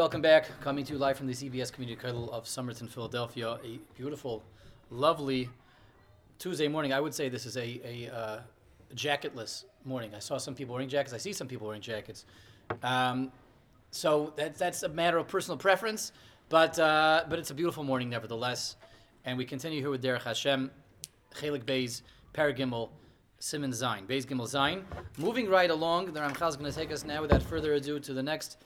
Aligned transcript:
welcome 0.00 0.22
back. 0.22 0.48
Coming 0.62 0.82
to 0.86 0.94
you 0.94 0.98
live 0.98 1.18
from 1.18 1.26
the 1.26 1.34
CBS 1.34 1.70
Community 1.70 2.00
Kollel 2.00 2.30
of 2.30 2.48
Somerton, 2.48 2.88
Philadelphia. 2.88 3.58
A 3.62 3.78
beautiful, 3.94 4.42
lovely 4.90 5.50
Tuesday 6.38 6.68
morning. 6.68 6.94
I 6.94 7.00
would 7.00 7.12
say 7.12 7.28
this 7.28 7.44
is 7.44 7.58
a, 7.58 7.78
a 7.84 8.10
uh, 8.10 8.40
jacketless 8.94 9.64
morning. 9.84 10.14
I 10.14 10.18
saw 10.18 10.38
some 10.38 10.54
people 10.54 10.72
wearing 10.72 10.88
jackets. 10.88 11.12
I 11.12 11.18
see 11.18 11.34
some 11.34 11.46
people 11.46 11.66
wearing 11.66 11.82
jackets. 11.82 12.24
Um, 12.82 13.30
so 13.90 14.32
that, 14.36 14.54
that's 14.54 14.84
a 14.84 14.88
matter 14.88 15.18
of 15.18 15.28
personal 15.28 15.58
preference, 15.58 16.12
but, 16.48 16.78
uh, 16.78 17.24
but 17.28 17.38
it's 17.38 17.50
a 17.50 17.54
beautiful 17.54 17.84
morning 17.84 18.08
nevertheless. 18.08 18.76
And 19.26 19.36
we 19.36 19.44
continue 19.44 19.80
here 19.80 19.90
with 19.90 20.02
Derech 20.02 20.22
Hashem, 20.22 20.70
Chelik 21.34 21.64
Beis, 21.64 22.00
Paragimel, 22.32 22.88
Simon 23.38 23.74
Zain, 23.74 24.06
Beis 24.08 24.24
Gimel 24.24 24.48
Zain. 24.48 24.82
Moving 25.18 25.50
right 25.50 25.70
along, 25.70 26.06
the 26.06 26.20
Ramchal 26.20 26.48
is 26.48 26.56
going 26.56 26.72
to 26.72 26.76
take 26.76 26.90
us 26.90 27.04
now, 27.04 27.20
without 27.20 27.42
further 27.42 27.74
ado, 27.74 28.00
to 28.00 28.14
the 28.14 28.22
next 28.22 28.56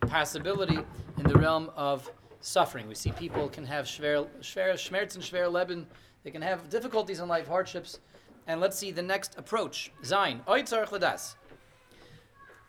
possibility 0.00 0.78
in 1.18 1.24
the 1.24 1.38
realm 1.38 1.70
of 1.76 2.10
suffering. 2.40 2.88
We 2.88 2.94
see 2.94 3.12
people 3.12 3.48
can 3.48 3.64
have 3.64 3.84
schwer, 3.86 4.26
schwer, 4.40 4.74
schmerz 4.74 5.14
and 5.14 5.24
schwer 5.24 5.50
leben. 5.50 5.86
They 6.24 6.30
can 6.30 6.42
have 6.42 6.68
difficulties 6.68 7.20
in 7.20 7.28
life, 7.28 7.46
hardships. 7.46 8.00
And 8.46 8.60
let's 8.60 8.76
see 8.76 8.90
the 8.90 9.02
next 9.02 9.38
approach. 9.38 9.92
Zain. 10.04 10.40
You 10.48 10.64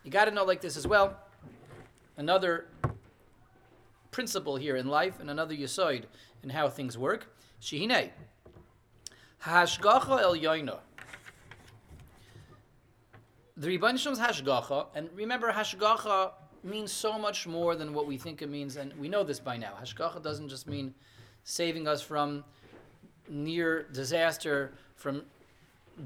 got 0.10 0.26
to 0.26 0.32
know 0.32 0.44
like 0.44 0.62
this 0.62 0.78
as 0.78 0.88
well. 0.88 1.18
Another 2.18 2.68
principle 4.12 4.58
here 4.58 4.76
in 4.76 4.88
life 4.88 5.20
and 5.20 5.30
another 5.30 5.56
yisoid 5.56 6.04
in 6.44 6.50
how 6.50 6.70
things 6.70 6.98
work. 6.98 7.34
Shihine. 7.62 8.10
Hashgacha 9.44 10.22
el 10.22 10.36
yoino 10.36 10.80
the 13.62 13.78
Rebbeinu 13.78 14.18
hashgacha, 14.18 14.88
and 14.96 15.10
remember, 15.14 15.52
hashgacha 15.52 16.32
means 16.64 16.92
so 16.92 17.18
much 17.18 17.48
more 17.48 17.76
than 17.76 17.94
what 17.94 18.08
we 18.08 18.18
think 18.18 18.42
it 18.42 18.50
means, 18.50 18.78
and 18.78 18.94
we 18.94 19.10
know 19.10 19.24
this 19.24 19.40
by 19.40 19.58
now. 19.58 19.74
Hashgacha 19.82 20.22
doesn't 20.22 20.50
just 20.50 20.68
mean 20.68 20.94
saving 21.44 21.88
us 21.88 22.02
from 22.02 22.44
near 23.30 23.84
disaster, 23.92 24.72
from 24.96 25.24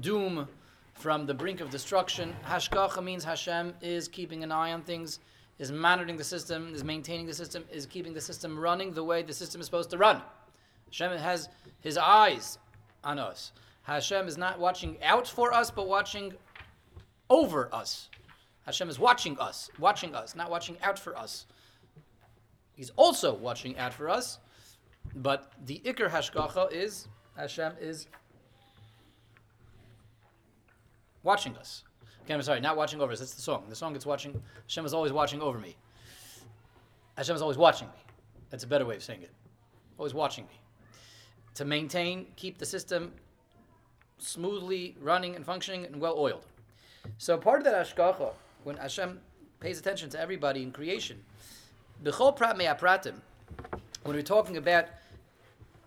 doom, 0.00 0.48
from 0.94 1.26
the 1.26 1.34
brink 1.34 1.60
of 1.60 1.70
destruction. 1.70 2.34
Hashgacha 2.44 3.02
means 3.02 3.24
Hashem 3.24 3.74
is 3.82 4.08
keeping 4.08 4.42
an 4.42 4.52
eye 4.52 4.72
on 4.72 4.82
things, 4.82 5.20
is 5.58 5.70
monitoring 5.70 6.16
the 6.16 6.24
system, 6.24 6.74
is 6.74 6.84
maintaining 6.84 7.26
the 7.26 7.34
system, 7.34 7.64
is 7.70 7.86
keeping 7.86 8.14
the 8.14 8.20
system 8.20 8.58
running 8.58 8.92
the 8.92 9.04
way 9.04 9.22
the 9.22 9.32
system 9.32 9.60
is 9.60 9.66
supposed 9.66 9.90
to 9.90 9.98
run. 9.98 10.22
Hashem 10.86 11.18
has 11.18 11.48
his 11.80 11.98
eyes 11.98 12.58
on 13.04 13.18
us. 13.18 13.52
Hashem 13.82 14.26
is 14.26 14.36
not 14.36 14.58
watching 14.58 14.96
out 15.02 15.28
for 15.28 15.52
us, 15.52 15.70
but 15.70 15.86
watching 15.86 16.32
over 17.30 17.68
us. 17.72 18.08
Hashem 18.66 18.88
is 18.88 18.98
watching 18.98 19.38
us, 19.38 19.70
watching 19.78 20.14
us, 20.14 20.34
not 20.34 20.50
watching 20.50 20.76
out 20.82 20.98
for 20.98 21.16
us. 21.16 21.46
He's 22.74 22.90
also 22.96 23.32
watching 23.34 23.78
out 23.78 23.94
for 23.94 24.10
us, 24.10 24.38
but 25.14 25.52
the 25.64 25.80
Iker 25.84 26.10
Hashgacha 26.10 26.72
is 26.72 27.08
Hashem 27.36 27.74
is 27.80 28.08
watching 31.22 31.56
us. 31.56 31.84
Okay, 32.24 32.34
I'm 32.34 32.42
sorry, 32.42 32.60
not 32.60 32.76
watching 32.76 33.00
over 33.00 33.12
us. 33.12 33.20
That's 33.20 33.34
the 33.34 33.42
song. 33.42 33.66
The 33.68 33.76
song 33.76 33.94
it's 33.94 34.04
watching. 34.04 34.42
Hashem 34.64 34.84
is 34.84 34.92
always 34.92 35.12
watching 35.12 35.40
over 35.40 35.58
me. 35.58 35.76
Hashem 37.16 37.36
is 37.36 37.42
always 37.42 37.56
watching 37.56 37.86
me. 37.88 38.02
That's 38.50 38.64
a 38.64 38.66
better 38.66 38.84
way 38.84 38.96
of 38.96 39.02
saying 39.02 39.22
it. 39.22 39.30
Always 39.96 40.12
watching 40.12 40.44
me. 40.46 40.60
To 41.54 41.64
maintain, 41.64 42.26
keep 42.36 42.58
the 42.58 42.66
system 42.66 43.12
smoothly 44.18 44.96
running 45.00 45.36
and 45.36 45.44
functioning 45.44 45.84
and 45.86 46.00
well 46.00 46.16
oiled. 46.18 46.46
So 47.18 47.38
part 47.38 47.58
of 47.58 47.64
that 47.64 47.86
ashkacha, 47.86 48.32
when 48.66 48.76
Hashem 48.78 49.20
pays 49.60 49.78
attention 49.78 50.10
to 50.10 50.20
everybody 50.20 50.60
in 50.64 50.72
creation, 50.72 51.22
prat 52.02 53.06
when 54.02 54.16
we're 54.16 54.22
talking 54.22 54.56
about 54.56 54.86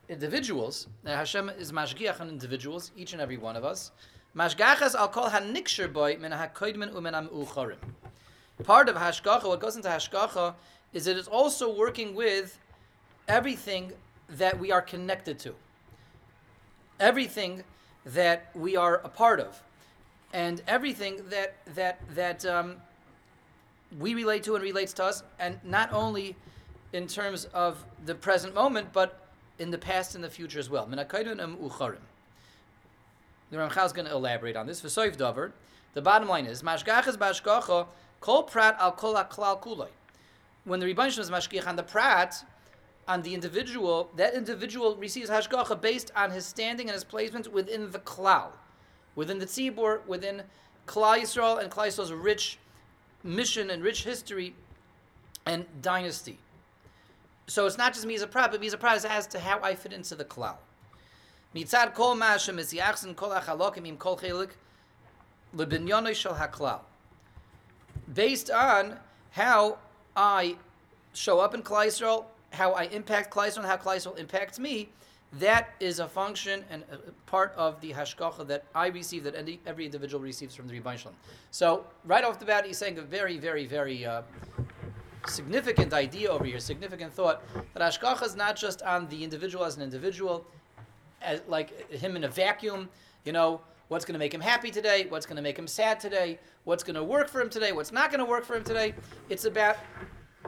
individuals, 0.08 0.88
Hashem 1.06 1.50
is 1.50 1.74
mashgiach 1.74 2.22
on 2.22 2.30
individuals, 2.30 2.92
each 2.96 3.12
and 3.12 3.22
every 3.22 3.36
one 3.36 3.58
of 3.58 3.66
us. 3.66 3.92
Mashgachas 4.34 4.96
al 4.96 5.10
kol 5.10 5.30
hanikshir 5.30 5.92
boy 5.92 6.16
min 6.22 6.32
hakoidmin 6.32 6.94
umen 6.94 7.28
ucharim. 7.34 7.80
Part 8.64 8.88
of 8.88 8.96
hashgacha, 8.96 9.44
what 9.44 9.60
goes 9.60 9.76
into 9.76 9.90
hashgacha, 9.90 10.56
is 10.94 11.04
that 11.04 11.18
it's 11.18 11.28
also 11.28 11.76
working 11.76 12.16
with 12.16 12.58
everything 13.28 13.92
that 14.30 14.58
we 14.58 14.72
are 14.72 14.82
connected 14.82 15.38
to, 15.40 15.54
everything 16.98 17.62
that 18.06 18.52
we 18.56 18.78
are 18.78 19.02
a 19.04 19.10
part 19.10 19.42
of 19.42 19.62
and 20.34 20.62
everything 20.68 21.22
that 21.30 21.56
that 21.76 22.00
that 22.16 22.46
um, 22.46 22.76
we 24.00 24.14
relate 24.14 24.44
to 24.44 24.56
and 24.56 24.64
relates 24.64 24.94
to 24.94 25.04
us, 25.04 25.24
and 25.40 25.60
not 25.64 25.92
only 25.92 26.36
in 26.94 27.08
terms 27.08 27.46
of 27.46 27.84
the 28.06 28.16
present 28.16 28.54
moment, 28.54 28.94
but 28.94 29.28
in 29.58 29.72
the 29.72 29.78
past 29.78 30.16
and 30.16 30.24
the 30.24 30.30
future 30.30 30.60
as 30.60 30.70
well. 30.70 30.86
The 30.86 30.96
Ramchal 33.58 33.86
is 33.86 33.94
going 33.94 34.08
to 34.08 34.14
elaborate 34.14 34.56
on 34.56 34.68
this. 34.68 34.82
Davar, 34.82 35.52
the 35.94 36.02
bottom 36.02 36.28
line 36.28 36.46
is 36.46 36.62
Mashgachas 36.62 37.88
Kol 38.20 38.44
Prat 38.44 38.78
Al 38.80 38.92
Kol 38.92 39.16
Klal. 39.16 39.88
When 40.66 40.80
the 40.80 40.94
Rebbeinu 40.94 41.20
is 41.20 41.32
Mashgiach 41.32 41.68
on 41.68 41.76
the 41.76 41.84
Prat, 41.84 42.46
on 43.08 43.24
the 43.24 43.34
individual, 43.34 44.12
that 44.16 44.36
individual 44.36 44.96
receives 44.96 45.30
Hashgacha 45.32 45.82
based 45.82 46.12
on 46.16 46.30
his 46.30 46.46
standing 46.46 46.88
and 46.88 46.94
his 46.94 47.04
placement 47.04 47.52
within 47.52 47.90
the 47.92 48.00
Klal 48.00 48.52
within 49.20 49.38
the 49.38 49.46
Tzibur, 49.46 50.00
within 50.08 50.44
Klal 50.88 51.20
Yisrael 51.20 51.62
and 51.62 51.70
Klal 51.70 51.88
Yisrael's 51.88 52.14
rich 52.14 52.58
mission 53.22 53.70
and 53.70 53.84
rich 53.84 54.06
history 54.06 54.56
and 55.46 55.66
dynasty. 55.82 56.40
So 57.48 57.66
it's 57.66 57.78
not 57.78 57.94
just 57.94 58.06
me 58.06 58.16
as 58.16 58.22
a 58.22 58.28
prat, 58.28 58.50
but 58.50 58.62
me 58.62 58.68
as 58.68 58.74
a 58.74 58.78
prat 58.78 59.04
as 59.04 59.28
to 59.28 59.40
how 59.42 59.60
I 59.62 59.76
fit 59.76 59.92
into 59.92 60.16
the 60.16 60.24
Klal. 60.24 60.56
Mitzad 61.54 61.94
kol 61.96 62.16
ma'ashem 62.16 62.58
is 62.60 62.72
yachsin 62.72 63.14
kol 63.14 63.32
achalokim 63.32 63.86
im 63.86 63.98
kol 63.98 64.18
chelik 64.18 64.52
lebinyonoi 65.54 66.16
shel 66.16 66.36
haklal. 66.36 66.80
Based 68.14 68.50
on 68.50 69.00
how 69.32 69.80
I 70.16 70.56
show 71.12 71.42
up 71.42 71.54
in 71.54 71.62
Klal 71.62 71.88
Yisrael, 71.88 72.24
how 72.54 72.72
I 72.72 72.84
impact 72.84 73.34
Klal 73.34 73.50
Yisrael, 73.50 73.58
and 73.58 73.66
how 73.66 73.76
Klal 73.76 73.98
Yisrael 73.98 74.18
impacts 74.18 74.60
me, 74.60 74.88
that 75.34 75.70
is 75.80 76.00
a 76.00 76.08
function 76.08 76.64
and 76.72 76.84
a 76.92 76.98
part 77.30 77.54
of 77.56 77.80
the 77.82 77.94
hashgacha 77.94 78.48
that 78.48 78.64
I 78.74 78.88
receive, 78.88 79.24
that 79.26 79.36
any, 79.36 79.60
every 79.66 79.86
individual 79.86 80.24
receives 80.24 80.56
from 80.56 80.68
the 80.68 80.74
Rebbein 80.74 80.98
Shalom. 80.98 81.16
So 81.52 81.86
right 82.06 82.24
off 82.24 82.40
the 82.40 82.46
bat, 82.46 82.66
he's 82.66 82.78
saying 82.78 82.98
a 82.98 83.02
very, 83.02 83.38
very, 83.38 83.68
very 83.68 84.06
uh, 84.06 84.24
significant 85.28 85.94
idea 85.94 86.30
over 86.30 86.46
here, 86.46 86.60
significant 86.60 87.14
thought 87.14 87.44
that 87.74 87.82
hashgacha 87.82 88.24
is 88.24 88.36
not 88.36 88.56
just 88.56 88.82
on 88.82 89.08
the 89.10 89.24
individual 89.24 89.66
as 89.66 89.78
an 89.78 89.84
individual, 89.84 90.46
as 91.22 91.42
like 91.48 91.92
him 91.92 92.16
in 92.16 92.24
a 92.24 92.30
vacuum. 92.30 92.90
You 93.24 93.34
know, 93.34 93.62
what's 93.90 94.06
going 94.06 94.14
to 94.14 94.20
make 94.20 94.34
him 94.34 94.42
happy 94.42 94.72
today? 94.72 95.06
What's 95.10 95.28
going 95.28 95.36
to 95.36 95.44
make 95.44 95.60
him 95.60 95.68
sad 95.68 96.00
today? 96.00 96.40
What's 96.64 96.84
going 96.84 96.96
to 96.96 97.04
work 97.04 97.30
for 97.30 97.40
him 97.40 97.50
today? 97.50 97.72
What's 97.72 97.92
not 97.92 98.10
going 98.10 98.20
to 98.20 98.26
work 98.26 98.46
for 98.46 98.56
him 98.56 98.64
today? 98.64 98.96
It's 99.30 99.46
about 99.46 99.78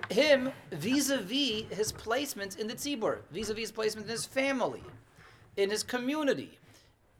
him 0.09 0.51
vis-a-vis 0.71 1.63
his 1.69 1.91
placement 1.91 2.59
in 2.59 2.67
the 2.67 2.73
tzibur, 2.73 3.19
vis-a-vis 3.31 3.61
his 3.61 3.71
placement 3.71 4.07
in 4.07 4.11
his 4.11 4.25
family, 4.25 4.83
in 5.57 5.69
his 5.69 5.83
community, 5.83 6.57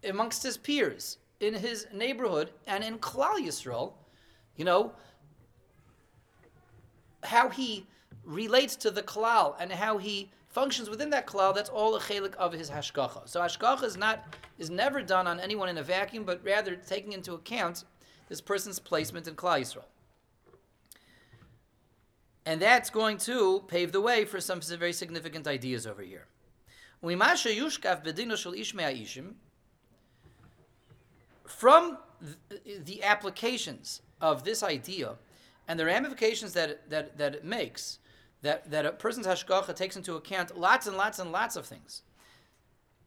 amongst 0.08 0.44
his 0.44 0.58
peers, 0.58 1.18
in 1.40 1.54
his 1.54 1.88
neighborhood, 1.94 2.52
and 2.68 2.84
in 2.84 2.98
Klal 3.00 3.38
Yisrael, 3.38 3.94
you 4.56 4.66
know, 4.66 4.94
how 7.24 7.50
he 7.50 7.86
relates 8.24 8.76
to 8.76 8.92
the 8.92 9.02
klal 9.02 9.56
and 9.60 9.72
how 9.72 9.98
he 9.98 10.30
functions 10.48 10.90
within 10.90 11.10
that 11.10 11.26
klal, 11.26 11.56
that's 11.56 11.70
all 11.70 11.96
a 11.96 12.00
chelik 12.00 12.36
of 12.36 12.52
his 12.54 12.70
hashgacha. 12.70 13.28
So 13.28 13.42
hashgacha 13.42 13.84
is 13.84 13.98
not 13.98 14.36
is 14.58 14.70
never 14.70 15.02
done 15.02 15.28
on 15.28 15.40
anyone 15.40 15.70
in 15.70 15.78
a 15.78 15.84
vacuum, 15.84 16.24
but 16.24 16.44
rather 16.44 16.76
taking 16.76 17.14
into 17.14 17.34
account 17.34 17.86
this 18.30 18.42
person's 18.42 18.80
placement 18.80 19.28
in 19.28 19.36
klal 19.36 19.62
Yisrael. 19.62 19.84
And 22.46 22.62
that's 22.62 22.90
going 22.90 23.18
to 23.20 23.64
pave 23.68 23.92
the 23.92 24.02
way 24.02 24.26
for 24.26 24.42
some 24.42 24.62
very 24.62 24.94
significant 24.94 25.48
ideas 25.48 25.86
over 25.86 26.02
here. 26.02 26.26
From 31.46 31.98
the 32.86 33.04
applications 33.04 34.02
of 34.20 34.44
this 34.44 34.64
idea 34.64 35.16
and 35.68 35.80
the 35.80 35.86
ramifications 35.86 36.54
that, 36.54 36.90
that, 36.90 37.18
that 37.18 37.36
it 37.36 37.46
makes, 37.46 38.00
that, 38.42 38.70
that 38.72 38.86
a 38.86 38.92
person's 38.92 39.28
hashgacha 39.28 39.76
takes 39.76 39.96
into 39.96 40.16
account 40.16 40.58
lots 40.58 40.88
and 40.88 40.98
lots 40.98 41.20
and 41.20 41.32
lots 41.32 41.56
of 41.56 41.66
things. 41.66 42.02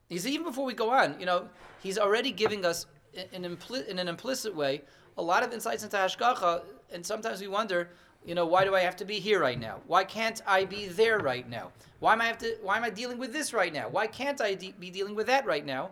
He's 0.08 0.26
even 0.26 0.44
before 0.44 0.64
we 0.64 0.74
go 0.74 0.90
on, 0.90 1.18
you 1.18 1.26
know, 1.26 1.48
he's 1.82 1.98
already 1.98 2.30
giving 2.30 2.64
us 2.64 2.86
in, 3.32 3.42
impli- 3.42 3.86
in 3.88 3.98
an 3.98 4.08
implicit 4.08 4.54
way 4.54 4.82
a 5.16 5.22
lot 5.22 5.42
of 5.42 5.52
insights 5.52 5.82
into 5.82 5.96
hashgacha, 5.96 6.62
and 6.92 7.04
sometimes 7.04 7.40
we 7.40 7.48
wonder, 7.48 7.90
you 8.24 8.34
know, 8.34 8.46
why 8.46 8.64
do 8.64 8.74
I 8.74 8.80
have 8.80 8.96
to 8.96 9.04
be 9.04 9.20
here 9.20 9.40
right 9.40 9.58
now? 9.58 9.80
Why 9.86 10.04
can't 10.04 10.40
I 10.46 10.64
be 10.64 10.86
there 10.86 11.18
right 11.18 11.48
now? 11.48 11.72
Why 12.00 12.12
am 12.14 12.20
I 12.20 12.26
have 12.26 12.38
to? 12.38 12.56
Why 12.62 12.76
am 12.76 12.84
I 12.84 12.90
dealing 12.90 13.18
with 13.18 13.32
this 13.32 13.52
right 13.52 13.72
now? 13.72 13.88
Why 13.88 14.06
can't 14.06 14.40
I 14.40 14.54
de- 14.54 14.74
be 14.78 14.90
dealing 14.90 15.14
with 15.14 15.26
that 15.26 15.46
right 15.46 15.64
now? 15.64 15.90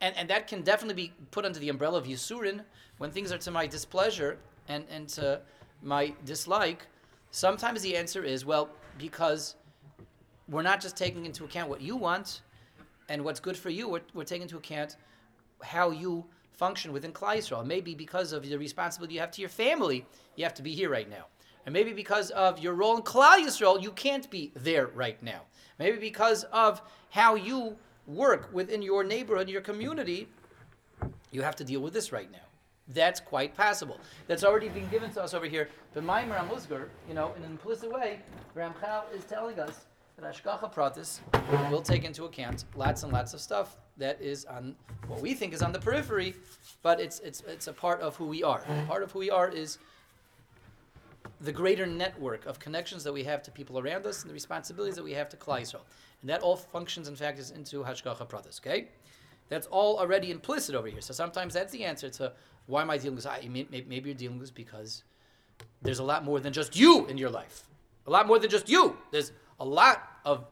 And 0.00 0.16
and 0.16 0.28
that 0.30 0.48
can 0.48 0.62
definitely 0.62 1.06
be 1.06 1.12
put 1.30 1.44
under 1.44 1.58
the 1.58 1.68
umbrella 1.68 1.98
of 1.98 2.06
Yisurin 2.06 2.64
when 2.98 3.10
things 3.10 3.32
are 3.32 3.38
to 3.38 3.50
my 3.50 3.66
displeasure 3.66 4.38
and 4.68 4.84
and 4.90 5.08
to 5.10 5.40
my 5.82 6.12
dislike. 6.24 6.86
Sometimes 7.30 7.82
the 7.82 7.96
answer 7.96 8.24
is, 8.24 8.44
well, 8.44 8.68
because 8.98 9.56
we're 10.48 10.62
not 10.62 10.80
just 10.80 10.96
taking 10.96 11.24
into 11.26 11.44
account 11.44 11.68
what 11.68 11.80
you 11.80 11.96
want 11.96 12.42
and 13.08 13.24
what's 13.24 13.40
good 13.40 13.56
for 13.56 13.70
you, 13.70 13.88
we're, 13.88 14.00
we're 14.14 14.24
taking 14.24 14.42
into 14.42 14.56
account 14.56 14.96
how 15.62 15.90
you 15.90 16.24
function 16.56 16.92
within 16.92 17.12
Klal 17.12 17.36
Yisrael. 17.36 17.66
Maybe 17.66 17.94
because 17.94 18.32
of 18.32 18.42
the 18.42 18.56
responsibility 18.56 19.14
you 19.14 19.20
have 19.20 19.30
to 19.32 19.40
your 19.40 19.50
family, 19.50 20.06
you 20.36 20.44
have 20.44 20.54
to 20.54 20.62
be 20.62 20.72
here 20.72 20.90
right 20.90 21.08
now. 21.08 21.26
And 21.66 21.72
maybe 21.72 21.92
because 21.92 22.30
of 22.30 22.58
your 22.58 22.74
role 22.74 22.96
in 22.96 23.02
Klal 23.02 23.38
Yisrael, 23.38 23.82
you 23.82 23.92
can't 23.92 24.30
be 24.30 24.52
there 24.54 24.88
right 24.88 25.22
now. 25.22 25.42
Maybe 25.78 25.98
because 25.98 26.44
of 26.44 26.82
how 27.10 27.34
you 27.34 27.76
work 28.06 28.50
within 28.52 28.82
your 28.82 29.02
neighborhood, 29.02 29.48
your 29.48 29.62
community, 29.62 30.28
you 31.30 31.42
have 31.42 31.56
to 31.56 31.64
deal 31.64 31.80
with 31.80 31.92
this 31.92 32.12
right 32.12 32.30
now. 32.30 32.38
That's 32.88 33.18
quite 33.18 33.56
possible. 33.56 33.98
That's 34.26 34.44
already 34.44 34.68
been 34.68 34.88
given 34.88 35.10
to 35.12 35.22
us 35.22 35.32
over 35.32 35.46
here. 35.46 35.70
But 35.94 36.04
Maimer 36.04 36.38
Amuzgar, 36.38 36.88
you 37.08 37.14
know, 37.14 37.32
in 37.36 37.42
an 37.42 37.50
implicit 37.50 37.90
way, 37.90 38.20
Ramchal 38.54 39.04
is 39.14 39.24
telling 39.24 39.58
us 39.58 39.86
that 40.18 40.32
Ashkacha 40.32 40.72
Pratis 40.72 41.20
will 41.70 41.82
take 41.82 42.04
into 42.04 42.24
account 42.24 42.64
lots 42.76 43.02
and 43.02 43.12
lots 43.12 43.32
of 43.32 43.40
stuff 43.40 43.76
that 43.96 44.20
is 44.20 44.44
on 44.44 44.74
what 45.06 45.20
we 45.20 45.34
think 45.34 45.52
is 45.52 45.62
on 45.62 45.72
the 45.72 45.78
periphery, 45.78 46.34
but 46.82 47.00
it's 47.00 47.20
it's 47.20 47.42
it's 47.46 47.66
a 47.68 47.72
part 47.72 48.00
of 48.00 48.16
who 48.16 48.26
we 48.26 48.42
are. 48.42 48.64
Part 48.86 49.02
of 49.02 49.12
who 49.12 49.20
we 49.20 49.30
are 49.30 49.48
is 49.48 49.78
the 51.40 51.52
greater 51.52 51.86
network 51.86 52.46
of 52.46 52.58
connections 52.58 53.04
that 53.04 53.12
we 53.12 53.24
have 53.24 53.42
to 53.42 53.50
people 53.50 53.78
around 53.78 54.06
us 54.06 54.22
and 54.22 54.30
the 54.30 54.34
responsibilities 54.34 54.96
that 54.96 55.04
we 55.04 55.12
have 55.12 55.28
to 55.28 55.36
Klal 55.36 55.60
Yisrael. 55.60 55.80
And 56.22 56.30
that 56.30 56.42
all 56.42 56.56
functions 56.56 57.08
and 57.08 57.18
factors 57.18 57.50
into 57.50 57.82
Hashgacha 57.82 58.26
Pratis, 58.28 58.60
okay? 58.60 58.88
That's 59.48 59.66
all 59.66 59.98
already 59.98 60.30
implicit 60.30 60.74
over 60.74 60.88
here. 60.88 61.02
So 61.02 61.12
sometimes 61.12 61.52
that's 61.52 61.72
the 61.72 61.84
answer 61.84 62.08
to 62.10 62.32
why 62.66 62.80
am 62.80 62.90
I 62.90 62.96
dealing 62.96 63.16
with 63.16 63.24
this? 63.24 63.66
Maybe 63.68 64.08
you're 64.08 64.14
dealing 64.14 64.38
with 64.38 64.48
this 64.48 64.50
because 64.50 65.04
there's 65.82 65.98
a 65.98 66.04
lot 66.04 66.24
more 66.24 66.40
than 66.40 66.52
just 66.52 66.76
you 66.76 67.06
in 67.06 67.18
your 67.18 67.30
life. 67.30 67.64
A 68.06 68.10
lot 68.10 68.26
more 68.26 68.38
than 68.38 68.48
just 68.50 68.68
you. 68.68 68.96
There's 69.10 69.32
a 69.60 69.64
lot 69.64 70.02
of 70.24 70.46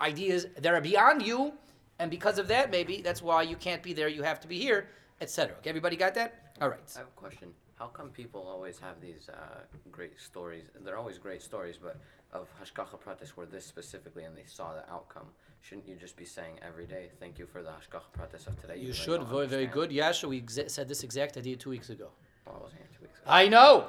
ideas 0.00 0.46
that 0.58 0.72
are 0.72 0.80
beyond 0.80 1.22
you, 1.22 1.54
and 2.00 2.10
because 2.10 2.38
of 2.38 2.48
that, 2.48 2.70
maybe 2.70 3.02
that's 3.02 3.22
why 3.22 3.42
you 3.42 3.56
can't 3.56 3.82
be 3.82 3.92
there. 3.92 4.08
You 4.08 4.22
have 4.22 4.40
to 4.40 4.48
be 4.48 4.58
here, 4.58 4.88
etc. 5.20 5.54
Okay, 5.58 5.68
everybody 5.68 5.96
got 5.96 6.14
that? 6.14 6.56
All 6.60 6.68
right. 6.68 6.80
I 6.96 6.98
have 6.98 7.08
a 7.08 7.20
question. 7.20 7.50
How 7.78 7.86
come 7.86 8.08
people 8.08 8.42
always 8.48 8.78
have 8.78 9.00
these 9.00 9.28
uh, 9.28 9.60
great 9.92 10.18
stories? 10.18 10.64
They're 10.84 10.96
always 10.98 11.18
great 11.18 11.42
stories, 11.42 11.76
but 11.80 11.96
of 12.32 12.48
Hashgacha 12.60 12.98
Pratis 13.04 13.30
where 13.30 13.46
this 13.46 13.66
specifically 13.66 14.24
and 14.24 14.36
they 14.36 14.44
saw 14.46 14.72
the 14.74 14.90
outcome. 14.90 15.26
Shouldn't 15.62 15.86
you 15.86 15.94
just 15.94 16.16
be 16.16 16.24
saying 16.24 16.58
every 16.66 16.86
day, 16.86 17.10
thank 17.20 17.38
you 17.38 17.46
for 17.46 17.62
the 17.62 17.68
Hashgacha 17.70 18.10
Pratis 18.16 18.46
of 18.46 18.58
today? 18.60 18.78
You 18.78 18.92
should. 18.92 19.22
Very, 19.24 19.46
very 19.46 19.66
good. 19.66 19.92
Yasha, 19.92 20.26
we 20.28 20.40
exa- 20.40 20.70
said 20.70 20.88
this 20.88 21.02
exact 21.02 21.36
idea 21.36 21.56
two 21.56 21.70
weeks 21.70 21.90
ago. 21.90 22.08
Well, 22.46 22.56
I 22.58 22.62
wasn't 22.62 22.80
here 22.80 22.88
two 22.96 23.04
weeks 23.04 23.18
ago. 23.18 23.30
I 23.30 23.48
know. 23.48 23.86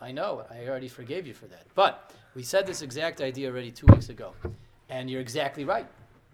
I 0.00 0.12
know. 0.12 0.44
I 0.50 0.68
already 0.68 0.88
forgave 0.88 1.26
you 1.26 1.34
for 1.34 1.46
that. 1.46 1.66
But 1.74 2.12
we 2.36 2.42
said 2.42 2.66
this 2.66 2.82
exact 2.82 3.20
idea 3.20 3.48
already 3.50 3.72
two 3.72 3.86
weeks 3.86 4.10
ago. 4.10 4.32
And 4.88 5.10
you're 5.10 5.20
exactly 5.20 5.64
right. 5.64 5.86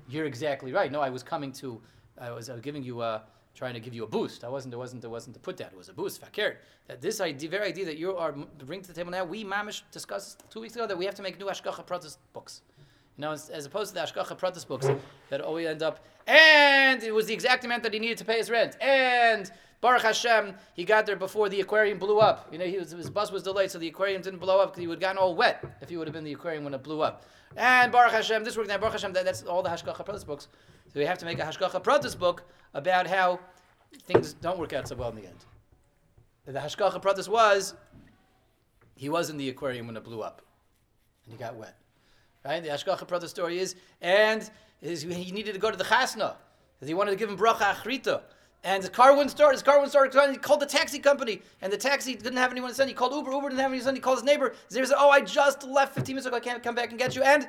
You're 0.08 0.26
exactly 0.26 0.72
right. 0.72 0.90
No, 0.90 1.00
I 1.00 1.10
was 1.10 1.22
coming 1.22 1.52
to, 1.52 1.80
I 2.18 2.30
was, 2.30 2.50
giving 2.62 2.82
you 2.82 3.02
a, 3.02 3.22
trying 3.54 3.74
to 3.74 3.80
give 3.80 3.92
you 3.92 4.04
a 4.04 4.06
boost. 4.06 4.42
I 4.42 4.48
wasn't, 4.48 4.72
it 4.72 4.78
wasn't, 4.78 5.04
it 5.04 5.08
wasn't 5.08 5.34
to 5.34 5.40
put 5.40 5.56
that. 5.58 5.72
It 5.72 5.76
was 5.76 5.88
a 5.88 5.92
boost, 5.92 6.20
fakir. 6.20 6.58
That 6.86 7.02
this 7.02 7.20
idea, 7.20 7.50
very 7.50 7.68
idea 7.68 7.84
that 7.84 7.98
you 7.98 8.16
are 8.16 8.32
bringing 8.32 8.82
to 8.84 8.88
the 8.88 8.94
table 8.94 9.10
now, 9.10 9.24
we, 9.24 9.44
mamish, 9.44 9.82
discussed 9.92 10.44
two 10.50 10.60
weeks 10.60 10.74
ago 10.74 10.86
that 10.86 10.96
we 10.96 11.04
have 11.04 11.14
to 11.16 11.22
make 11.22 11.38
new 11.38 11.46
Ashkacha 11.46 11.86
Pratis 11.86 12.16
books. 12.32 12.62
You 13.16 13.22
know, 13.22 13.32
as, 13.32 13.50
as 13.50 13.66
opposed 13.66 13.94
to 13.94 14.00
the 14.00 14.06
Ashkacha 14.06 14.38
Pratis 14.38 14.66
books 14.66 14.88
that 15.28 15.40
always 15.40 15.66
end 15.66 15.82
up, 15.82 16.04
and 16.26 17.02
it 17.02 17.12
was 17.12 17.26
the 17.26 17.34
exact 17.34 17.64
amount 17.64 17.82
that 17.82 17.92
he 17.92 17.98
needed 17.98 18.18
to 18.18 18.24
pay 18.24 18.38
his 18.38 18.48
rent, 18.48 18.80
and 18.80 19.50
Baruch 19.80 20.02
Hashem, 20.02 20.54
he 20.74 20.84
got 20.84 21.06
there 21.06 21.14
before 21.14 21.48
the 21.48 21.60
aquarium 21.60 21.98
blew 21.98 22.18
up. 22.18 22.48
You 22.50 22.58
know, 22.58 22.66
was, 22.78 22.90
his 22.90 23.10
bus 23.10 23.30
was 23.30 23.44
delayed, 23.44 23.70
so 23.70 23.78
the 23.78 23.86
aquarium 23.86 24.22
didn't 24.22 24.40
blow 24.40 24.60
up 24.60 24.70
because 24.70 24.80
he 24.80 24.86
would 24.88 24.96
have 24.96 25.00
gotten 25.00 25.18
all 25.18 25.36
wet 25.36 25.64
if 25.80 25.88
he 25.88 25.96
would 25.96 26.08
have 26.08 26.12
been 26.12 26.20
in 26.20 26.24
the 26.24 26.32
aquarium 26.32 26.64
when 26.64 26.74
it 26.74 26.82
blew 26.82 27.00
up. 27.00 27.24
And 27.56 27.92
Baruch 27.92 28.12
Hashem, 28.12 28.42
this 28.44 28.56
worked 28.56 28.68
now. 28.68 28.78
Baruch 28.78 28.94
Hashem, 28.94 29.12
that, 29.12 29.24
that's 29.24 29.42
all 29.44 29.62
the 29.62 29.68
Hashgacha 29.68 30.04
Pratis 30.04 30.26
books. 30.26 30.48
So 30.92 30.98
we 30.98 31.06
have 31.06 31.18
to 31.18 31.24
make 31.24 31.38
a 31.38 31.42
Hashgacha 31.42 31.82
Pratis 31.82 32.18
book 32.18 32.42
about 32.74 33.06
how 33.06 33.38
things 34.02 34.32
don't 34.34 34.58
work 34.58 34.72
out 34.72 34.88
so 34.88 34.96
well 34.96 35.10
in 35.10 35.16
the 35.16 35.26
end. 35.26 35.44
The 36.46 36.58
Hashgacha 36.58 37.00
Pratis 37.00 37.28
was, 37.28 37.74
he 38.96 39.08
was 39.08 39.30
in 39.30 39.36
the 39.36 39.48
aquarium 39.48 39.86
when 39.86 39.96
it 39.96 40.04
blew 40.04 40.22
up, 40.22 40.42
and 41.24 41.32
he 41.32 41.38
got 41.38 41.54
wet. 41.54 41.76
Right? 42.44 42.62
The 42.62 42.70
Hashgacha 42.70 43.06
Pratis 43.06 43.28
story 43.28 43.58
is, 43.58 43.76
and 44.00 44.48
his, 44.80 45.02
he 45.02 45.30
needed 45.30 45.52
to 45.52 45.60
go 45.60 45.70
to 45.70 45.76
the 45.76 45.84
Chasna, 45.84 46.34
because 46.74 46.88
he 46.88 46.94
wanted 46.94 47.12
to 47.12 47.16
give 47.16 47.28
him 47.28 47.36
bracha 47.36 47.74
achrita. 47.74 48.22
And 48.64 48.82
his 48.82 48.90
car 48.90 49.12
wouldn't 49.12 49.30
start. 49.30 49.54
His 49.54 49.62
car 49.62 49.76
wouldn't 49.76 49.92
start. 49.92 50.12
He 50.32 50.36
called 50.36 50.60
the 50.60 50.66
taxi 50.66 50.98
company, 50.98 51.42
and 51.62 51.72
the 51.72 51.76
taxi 51.76 52.14
didn't 52.14 52.38
have 52.38 52.50
anyone 52.50 52.70
to 52.70 52.74
send. 52.74 52.88
He 52.88 52.94
called 52.94 53.12
Uber. 53.12 53.30
Uber 53.30 53.50
didn't 53.50 53.60
have 53.60 53.70
anyone 53.70 53.78
to 53.78 53.84
send. 53.84 53.96
He 53.96 54.00
called 54.00 54.18
his 54.18 54.24
neighbor. 54.24 54.54
His 54.66 54.74
neighbor 54.74 54.86
said, 54.86 54.96
"Oh, 54.98 55.10
I 55.10 55.20
just 55.20 55.62
left 55.62 55.94
15 55.94 56.14
minutes 56.14 56.26
ago. 56.26 56.36
I 56.36 56.40
can't 56.40 56.62
come 56.62 56.74
back 56.74 56.90
and 56.90 56.98
get 56.98 57.14
you." 57.14 57.22
And 57.22 57.48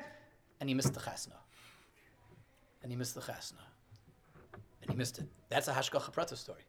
and 0.59 0.69
he 0.69 0.75
missed 0.75 0.93
the 0.93 0.99
chasna. 0.99 1.33
And 2.83 2.91
he 2.91 2.97
missed 2.97 3.15
the 3.15 3.21
chasna. 3.21 3.63
And 4.81 4.91
he 4.91 4.95
missed 4.95 5.19
it. 5.19 5.25
That's 5.49 5.67
a 5.67 5.73
Hashgacha 5.73 6.11
Prata 6.11 6.35
story. 6.35 6.61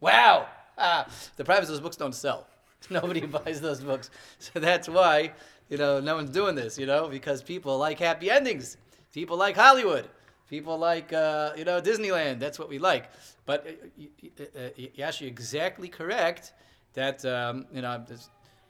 Wow! 0.00 0.46
Ah, 0.78 1.06
the 1.36 1.44
private 1.44 1.66
those 1.68 1.80
books 1.80 1.96
don't 1.96 2.14
sell. 2.14 2.46
Nobody 2.90 3.20
buys 3.26 3.60
those 3.60 3.80
books, 3.80 4.10
so 4.38 4.58
that's 4.58 4.88
why 4.88 5.32
you 5.68 5.76
know 5.76 6.00
no 6.00 6.14
one's 6.16 6.30
doing 6.30 6.54
this. 6.54 6.78
You 6.78 6.86
know 6.86 7.08
because 7.08 7.42
people 7.42 7.76
like 7.76 7.98
happy 7.98 8.30
endings. 8.30 8.76
People 9.12 9.36
like 9.36 9.56
Hollywood. 9.56 10.08
People 10.50 10.76
like, 10.76 11.12
uh, 11.12 11.52
you 11.56 11.64
know, 11.64 11.80
Disneyland. 11.80 12.40
That's 12.40 12.58
what 12.58 12.68
we 12.68 12.80
like. 12.80 13.08
But 13.46 13.64
uh, 13.64 14.02
uh, 14.42 14.44
uh 14.58 14.68
you're 14.76 15.06
actually 15.06 15.28
exactly 15.28 15.88
correct 15.88 16.54
that, 16.94 17.24
um, 17.24 17.66
you 17.72 17.82
know, 17.82 18.04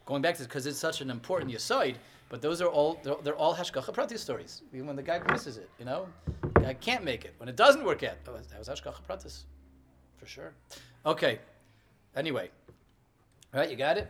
going 0.04 0.20
back 0.20 0.36
to 0.36 0.42
because 0.42 0.66
it's 0.66 0.78
such 0.78 1.00
an 1.00 1.10
important 1.10 1.54
aside. 1.54 1.96
But 2.28 2.42
those 2.42 2.60
are 2.60 2.68
all, 2.68 3.00
they're, 3.02 3.14
they're 3.24 3.34
all 3.34 3.54
Hashgacha 3.54 3.94
Prati 3.94 4.18
stories. 4.18 4.62
Even 4.74 4.88
when 4.88 4.94
the 4.94 5.02
guy 5.02 5.20
misses 5.32 5.56
it, 5.56 5.70
you 5.78 5.86
know, 5.86 6.06
guy 6.54 6.74
can't 6.74 7.02
make 7.02 7.24
it. 7.24 7.32
When 7.38 7.48
it 7.48 7.56
doesn't 7.56 7.82
work 7.82 8.02
out, 8.02 8.18
oh, 8.28 8.32
that 8.36 8.58
was 8.58 8.68
Hashgacha 8.68 9.02
Pratis. 9.08 9.44
For 10.18 10.26
sure. 10.26 10.52
Okay. 11.06 11.38
Anyway. 12.14 12.50
All 13.54 13.60
right, 13.60 13.70
you 13.70 13.76
got 13.76 13.96
it? 13.96 14.06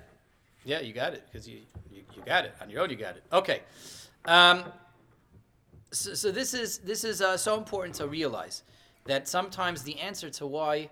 Yeah, 0.65 0.81
you 0.81 0.93
got 0.93 1.15
it 1.15 1.23
because 1.31 1.49
you, 1.49 1.61
you, 1.91 2.03
you 2.17 2.23
got 2.27 2.45
it. 2.45 2.53
On 2.61 2.69
your 2.69 2.83
own, 2.83 2.91
you 2.91 2.97
got 2.97 3.17
it. 3.17 3.23
Okay. 3.33 3.61
Um, 4.25 4.65
so, 5.93 6.15
so 6.15 6.31
this 6.31 6.55
is 6.55 6.79
this 6.79 7.05
is 7.05 7.21
uh, 7.21 7.37
so 7.37 7.57
important 7.57 7.95
to 7.97 8.07
realize 8.07 8.63
that 9.07 9.29
sometimes 9.29 9.83
the 9.83 9.99
answer 9.99 10.31
to 10.31 10.47
why 10.47 10.91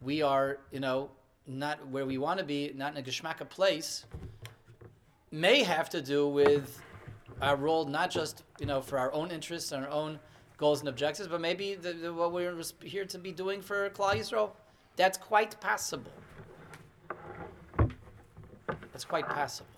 we 0.00 0.22
are, 0.22 0.58
you 0.72 0.80
know, 0.80 1.10
not 1.46 1.86
where 1.88 2.06
we 2.06 2.18
want 2.18 2.38
to 2.38 2.44
be, 2.44 2.72
not 2.74 2.92
in 2.92 2.98
a 2.98 3.02
geschmacka 3.02 3.48
place, 3.48 4.06
may 5.30 5.62
have 5.62 5.88
to 5.90 6.00
do 6.00 6.28
with 6.28 6.80
our 7.40 7.56
role, 7.56 7.84
not 7.84 8.10
just 8.10 8.42
you 8.58 8.66
know 8.66 8.80
for 8.80 8.98
our 8.98 9.12
own 9.12 9.30
interests 9.30 9.72
and 9.72 9.84
our 9.84 9.90
own 9.90 10.18
goals 10.56 10.80
and 10.80 10.88
objectives, 10.88 11.28
but 11.28 11.40
maybe 11.40 11.74
the, 11.74 11.92
the, 11.92 12.12
what 12.12 12.32
we're 12.32 12.60
here 12.82 13.04
to 13.04 13.18
be 13.18 13.32
doing 13.32 13.62
for 13.62 13.88
Klal 13.90 14.16
Yisrael. 14.16 14.50
That's 14.96 15.16
quite 15.16 15.58
possible. 15.60 16.12
That's 18.92 19.04
quite 19.04 19.26
possible, 19.28 19.70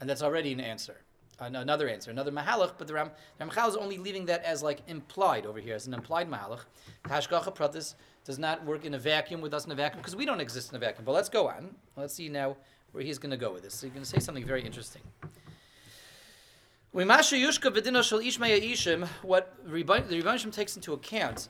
and 0.00 0.08
that's 0.08 0.22
already 0.22 0.52
an 0.52 0.60
answer 0.60 1.03
Uh, 1.40 1.46
another 1.46 1.88
answer, 1.88 2.10
another 2.10 2.30
mahalach, 2.30 2.72
but 2.78 2.86
the 2.86 2.94
Ram, 2.94 3.10
Ramchal 3.40 3.68
is 3.68 3.76
only 3.76 3.98
leaving 3.98 4.26
that 4.26 4.44
as 4.44 4.62
like 4.62 4.82
implied 4.86 5.46
over 5.46 5.58
here, 5.58 5.74
as 5.74 5.86
an 5.86 5.94
implied 5.94 6.30
mahalach. 6.30 6.60
Hashgacha 7.04 7.54
pratis 7.54 7.94
does 8.24 8.38
not 8.38 8.64
work 8.64 8.84
in 8.84 8.94
a 8.94 8.98
vacuum 8.98 9.40
with 9.40 9.52
us 9.52 9.66
in 9.66 9.72
a 9.72 9.74
vacuum 9.74 10.00
because 10.00 10.14
we 10.14 10.24
don't 10.24 10.40
exist 10.40 10.70
in 10.70 10.76
a 10.76 10.78
vacuum. 10.78 11.04
But 11.04 11.12
let's 11.12 11.28
go 11.28 11.48
on. 11.48 11.74
Let's 11.96 12.14
see 12.14 12.28
now 12.28 12.56
where 12.92 13.02
he's 13.02 13.18
going 13.18 13.32
to 13.32 13.36
go 13.36 13.52
with 13.52 13.64
this. 13.64 13.74
So 13.74 13.86
he's 13.86 13.92
going 13.92 14.04
to 14.04 14.08
say 14.08 14.20
something 14.20 14.44
very 14.44 14.62
interesting. 14.64 15.02
What 16.92 17.18
the 19.64 19.72
Rebbeinu 19.72 20.52
takes 20.52 20.76
into 20.76 20.92
account 20.92 21.48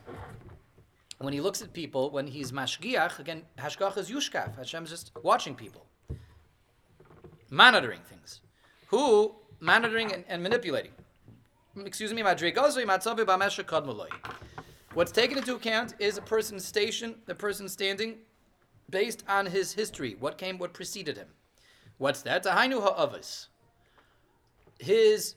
when 1.19 1.33
he 1.33 1.39
looks 1.39 1.61
at 1.61 1.71
people, 1.71 2.09
when 2.09 2.25
he's 2.27 2.51
mashgiach, 2.51 3.19
again, 3.19 3.43
hashgach 3.59 3.95
is 3.97 4.09
yushkaf. 4.09 4.59
Is 4.59 4.71
just 4.89 5.11
watching 5.21 5.53
people, 5.53 5.85
monitoring 7.51 8.01
things. 8.09 8.41
Who 8.87 9.35
monitoring 9.59 10.11
and, 10.13 10.23
and 10.27 10.41
manipulating. 10.43 10.91
Mm, 11.77 11.85
excuse 11.85 12.13
me, 12.13 12.23
What's 14.93 15.11
taken 15.11 15.37
into 15.37 15.55
account 15.55 15.93
is 15.99 16.17
a 16.17 16.21
person's 16.21 16.65
station, 16.65 17.15
the 17.25 17.35
person 17.35 17.67
standing, 17.67 18.19
based 18.89 19.23
on 19.27 19.45
his 19.45 19.73
history. 19.73 20.15
What 20.19 20.37
came, 20.37 20.57
what 20.57 20.73
preceded 20.73 21.17
him. 21.17 21.27
What's 21.97 22.21
that? 22.21 22.43
Tahainu 22.43 22.81
ha'avos. 22.81 23.47
His 24.79 25.35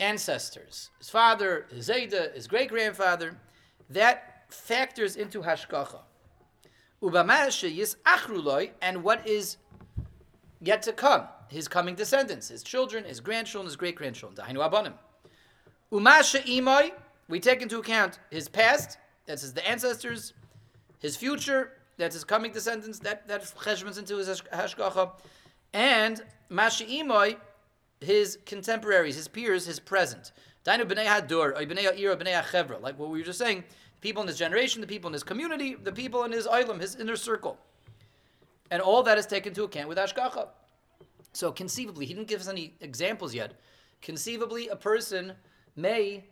ancestors, 0.00 0.90
his 0.98 1.08
father, 1.08 1.66
his 1.70 1.88
Zayda, 1.88 2.34
his 2.34 2.46
great 2.48 2.68
grandfather, 2.68 3.36
that 3.90 4.44
factors 4.48 5.16
into 5.16 5.42
hashkacha. 5.42 6.00
And 8.82 9.04
what 9.04 9.26
is 9.26 9.56
yet 10.60 10.82
to 10.82 10.92
come 10.92 11.28
his 11.48 11.68
coming 11.68 11.94
descendants, 11.94 12.48
his 12.48 12.62
children, 12.62 13.04
his 13.04 13.20
grandchildren, 13.20 13.66
his 13.66 13.76
great 13.76 13.96
grandchildren. 13.96 14.46
Dahainu 14.46 14.68
abanim. 14.68 14.94
Umasha 15.92 16.42
imai, 16.44 16.92
we 17.28 17.40
take 17.40 17.62
into 17.62 17.78
account 17.78 18.18
his 18.30 18.48
past, 18.48 18.98
that's 19.26 19.42
his, 19.42 19.54
the 19.54 19.66
ancestors, 19.68 20.34
his 20.98 21.16
future, 21.16 21.72
that's 21.96 22.14
his 22.14 22.24
coming 22.24 22.52
descendants, 22.52 22.98
that 23.00 23.28
that 23.28 23.42
cheshbons 23.42 23.98
into 23.98 24.16
his 24.16 24.42
hashgacha, 24.52 25.12
and 25.72 26.22
Mashi'imoy, 26.50 27.36
his 28.00 28.38
contemporaries, 28.46 29.16
his 29.16 29.28
peers, 29.28 29.66
his 29.66 29.80
present. 29.80 30.32
Dainu 30.64 30.84
b'nei 30.84 31.06
hadur, 31.06 31.54
b'nei 31.54 31.84
ha'ira, 31.84 32.16
b'nei 32.16 32.40
ha'chevra, 32.40 32.80
like 32.80 32.98
what 32.98 33.10
we 33.10 33.18
were 33.18 33.24
just 33.24 33.38
saying, 33.38 33.58
the 33.60 34.00
people 34.00 34.22
in 34.22 34.28
his 34.28 34.38
generation, 34.38 34.80
the 34.80 34.86
people 34.86 35.08
in 35.08 35.12
his 35.12 35.22
community, 35.22 35.74
the 35.74 35.92
people 35.92 36.24
in 36.24 36.32
his 36.32 36.46
island, 36.46 36.80
his 36.80 36.96
inner 36.96 37.16
circle. 37.16 37.58
And 38.70 38.80
all 38.80 39.02
that 39.02 39.18
is 39.18 39.26
taken 39.26 39.50
into 39.50 39.64
account 39.64 39.88
with 39.88 39.98
hashgacha. 39.98 40.48
So 41.34 41.50
conceivably, 41.52 42.06
he 42.06 42.14
didn't 42.14 42.28
give 42.28 42.40
us 42.40 42.48
any 42.48 42.74
examples 42.80 43.34
yet. 43.34 43.60
Conceivably, 44.00 44.68
a 44.68 44.76
person 44.76 45.32
may, 45.76 46.24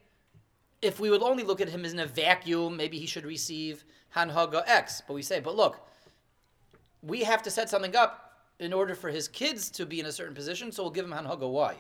if 0.81 1.01
we 1.01 1.11
would 1.11 1.23
only 1.23 1.43
look 1.43 1.61
at 1.61 1.69
him 1.69 1.85
as 1.85 1.93
in 1.93 2.01
a 2.01 2.07
vacuum, 2.07 2.77
maybe 2.77 2.99
he 2.99 3.07
should 3.07 3.25
receive 3.25 3.85
Hanhaga 4.17 4.63
X. 4.67 5.03
But 5.07 5.15
we 5.15 5.23
say, 5.23 5.41
but 5.41 5.57
look, 5.57 5.87
we 7.03 7.25
have 7.25 7.43
to 7.43 7.51
set 7.51 7.69
something 7.69 7.97
up 7.97 8.33
in 8.61 8.73
order 8.73 8.95
for 8.95 9.11
his 9.11 9.27
kids 9.27 9.71
to 9.71 9.85
be 9.85 9.99
in 9.99 10.07
a 10.07 10.13
certain 10.13 10.35
position, 10.35 10.71
so 10.71 10.85
we'll 10.85 10.93
give 10.93 11.05
him 11.05 11.13
Hanhaga 11.13 11.51
Y. 11.51 11.75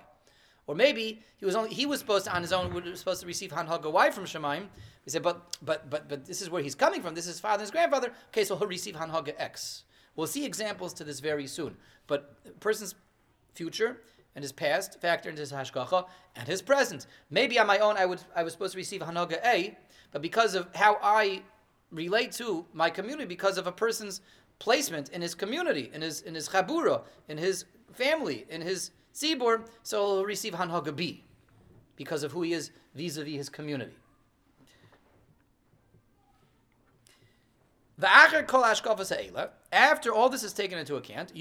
Or 0.66 0.74
maybe 0.74 1.22
he 1.36 1.44
was 1.44 1.54
only 1.54 1.70
he 1.70 1.86
was 1.86 2.00
supposed 2.00 2.26
to 2.26 2.34
on 2.34 2.42
his 2.42 2.52
own 2.52 2.72
was 2.72 2.98
supposed 2.98 3.20
to 3.20 3.26
receive 3.26 3.50
Hanhaga 3.50 3.90
Y 3.90 4.10
from 4.10 4.24
Shemaim. 4.24 4.68
We 5.04 5.10
said, 5.10 5.22
but 5.22 5.56
but 5.62 5.90
but 5.90 6.08
but 6.08 6.24
this 6.24 6.40
is 6.40 6.50
where 6.50 6.62
he's 6.62 6.74
coming 6.74 7.02
from. 7.02 7.14
This 7.14 7.24
is 7.24 7.32
his 7.32 7.40
father 7.40 7.54
and 7.54 7.62
his 7.62 7.70
grandfather. 7.70 8.12
Okay, 8.28 8.44
so 8.44 8.56
he'll 8.56 8.68
receive 8.68 8.94
Hanhaga 8.94 9.34
X. 9.38 9.84
We'll 10.14 10.26
see 10.26 10.44
examples 10.44 10.92
to 10.94 11.04
this 11.04 11.20
very 11.20 11.46
soon. 11.46 11.76
But 12.06 12.60
person's 12.60 12.94
future 13.54 14.00
and 14.34 14.42
his 14.42 14.52
past 14.52 15.00
factor 15.00 15.28
into 15.28 15.40
his 15.40 15.52
hashgacha 15.52 16.06
and 16.36 16.48
his 16.48 16.62
present. 16.62 17.06
Maybe 17.30 17.58
on 17.58 17.66
my 17.66 17.78
own 17.78 17.96
I 17.96 18.06
would 18.06 18.20
I 18.34 18.42
was 18.42 18.52
supposed 18.52 18.72
to 18.72 18.78
receive 18.78 19.00
Hanaga 19.00 19.44
A, 19.44 19.76
but 20.10 20.22
because 20.22 20.54
of 20.54 20.68
how 20.74 20.98
I 21.02 21.42
relate 21.90 22.32
to 22.32 22.64
my 22.72 22.90
community, 22.90 23.26
because 23.26 23.58
of 23.58 23.66
a 23.66 23.72
person's 23.72 24.20
placement 24.58 25.10
in 25.10 25.20
his 25.20 25.34
community, 25.34 25.90
in 25.92 26.02
his 26.02 26.22
in 26.22 26.34
his 26.34 26.48
chabura, 26.48 27.02
in 27.28 27.38
his 27.38 27.66
family, 27.92 28.46
in 28.48 28.60
his 28.62 28.90
tzibur, 29.14 29.66
so 29.82 30.16
he'll 30.16 30.24
receive 30.24 30.54
Hanaga 30.54 30.94
B, 30.94 31.24
because 31.96 32.22
of 32.22 32.32
who 32.32 32.42
he 32.42 32.54
is 32.54 32.70
vis-a-vis 32.94 33.34
his 33.34 33.48
community. 33.48 33.92
After 39.72 40.12
all 40.12 40.28
this 40.28 40.42
is 40.42 40.52
taken 40.52 40.78
into 40.78 40.96
account, 40.96 41.32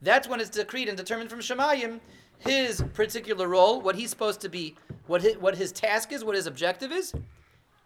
that's 0.00 0.28
when 0.28 0.40
it's 0.40 0.50
decreed 0.50 0.88
and 0.88 0.96
determined 0.96 1.30
from 1.30 1.40
Shemayim 1.40 2.00
his 2.38 2.82
particular 2.94 3.48
role, 3.48 3.80
what 3.80 3.96
he's 3.96 4.10
supposed 4.10 4.40
to 4.40 4.48
be, 4.48 4.76
what 5.06 5.22
his, 5.22 5.36
what 5.38 5.56
his 5.56 5.72
task 5.72 6.12
is, 6.12 6.24
what 6.24 6.36
his 6.36 6.46
objective 6.46 6.92
is, 6.92 7.12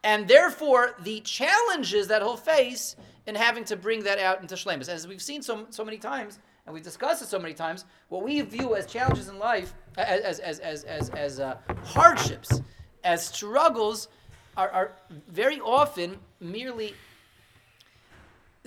and 0.05 0.29
therefore 0.29 0.97
the 1.03 1.21
challenges 1.21 2.09
that 2.09 2.23
he'll 2.23 2.37
face 2.37 2.97
in 3.27 3.35
having 3.35 3.65
to 3.65 3.77
bring 3.77 4.03
that 4.03 4.19
out 4.19 4.41
into 4.41 4.55
Shlemus. 4.55 4.89
As 4.89 5.07
we've 5.07 5.23
seen 5.23 5.43
so, 5.43 5.67
so 5.71 5.85
many 5.85 5.97
times, 5.97 6.39
and 6.67 6.75
we've 6.75 6.83
discussed 6.83 7.23
it 7.23 7.29
so 7.29 7.39
many 7.39 7.55
times, 7.55 7.85
what 8.09 8.23
we 8.23 8.41
view 8.43 8.75
as 8.75 8.87
challenges 8.87 9.29
in 9.29 9.39
life, 9.39 9.75
as, 9.97 10.39
as, 10.39 10.59
as, 10.59 10.85
as, 10.85 11.11
as 11.11 11.41
uh, 11.41 11.57
hardships, 11.85 12.61
as 13.05 13.25
struggles, 13.25 14.09
are, 14.57 14.71
are 14.71 14.93
very 15.29 15.61
often 15.61 16.19
merely 16.41 16.95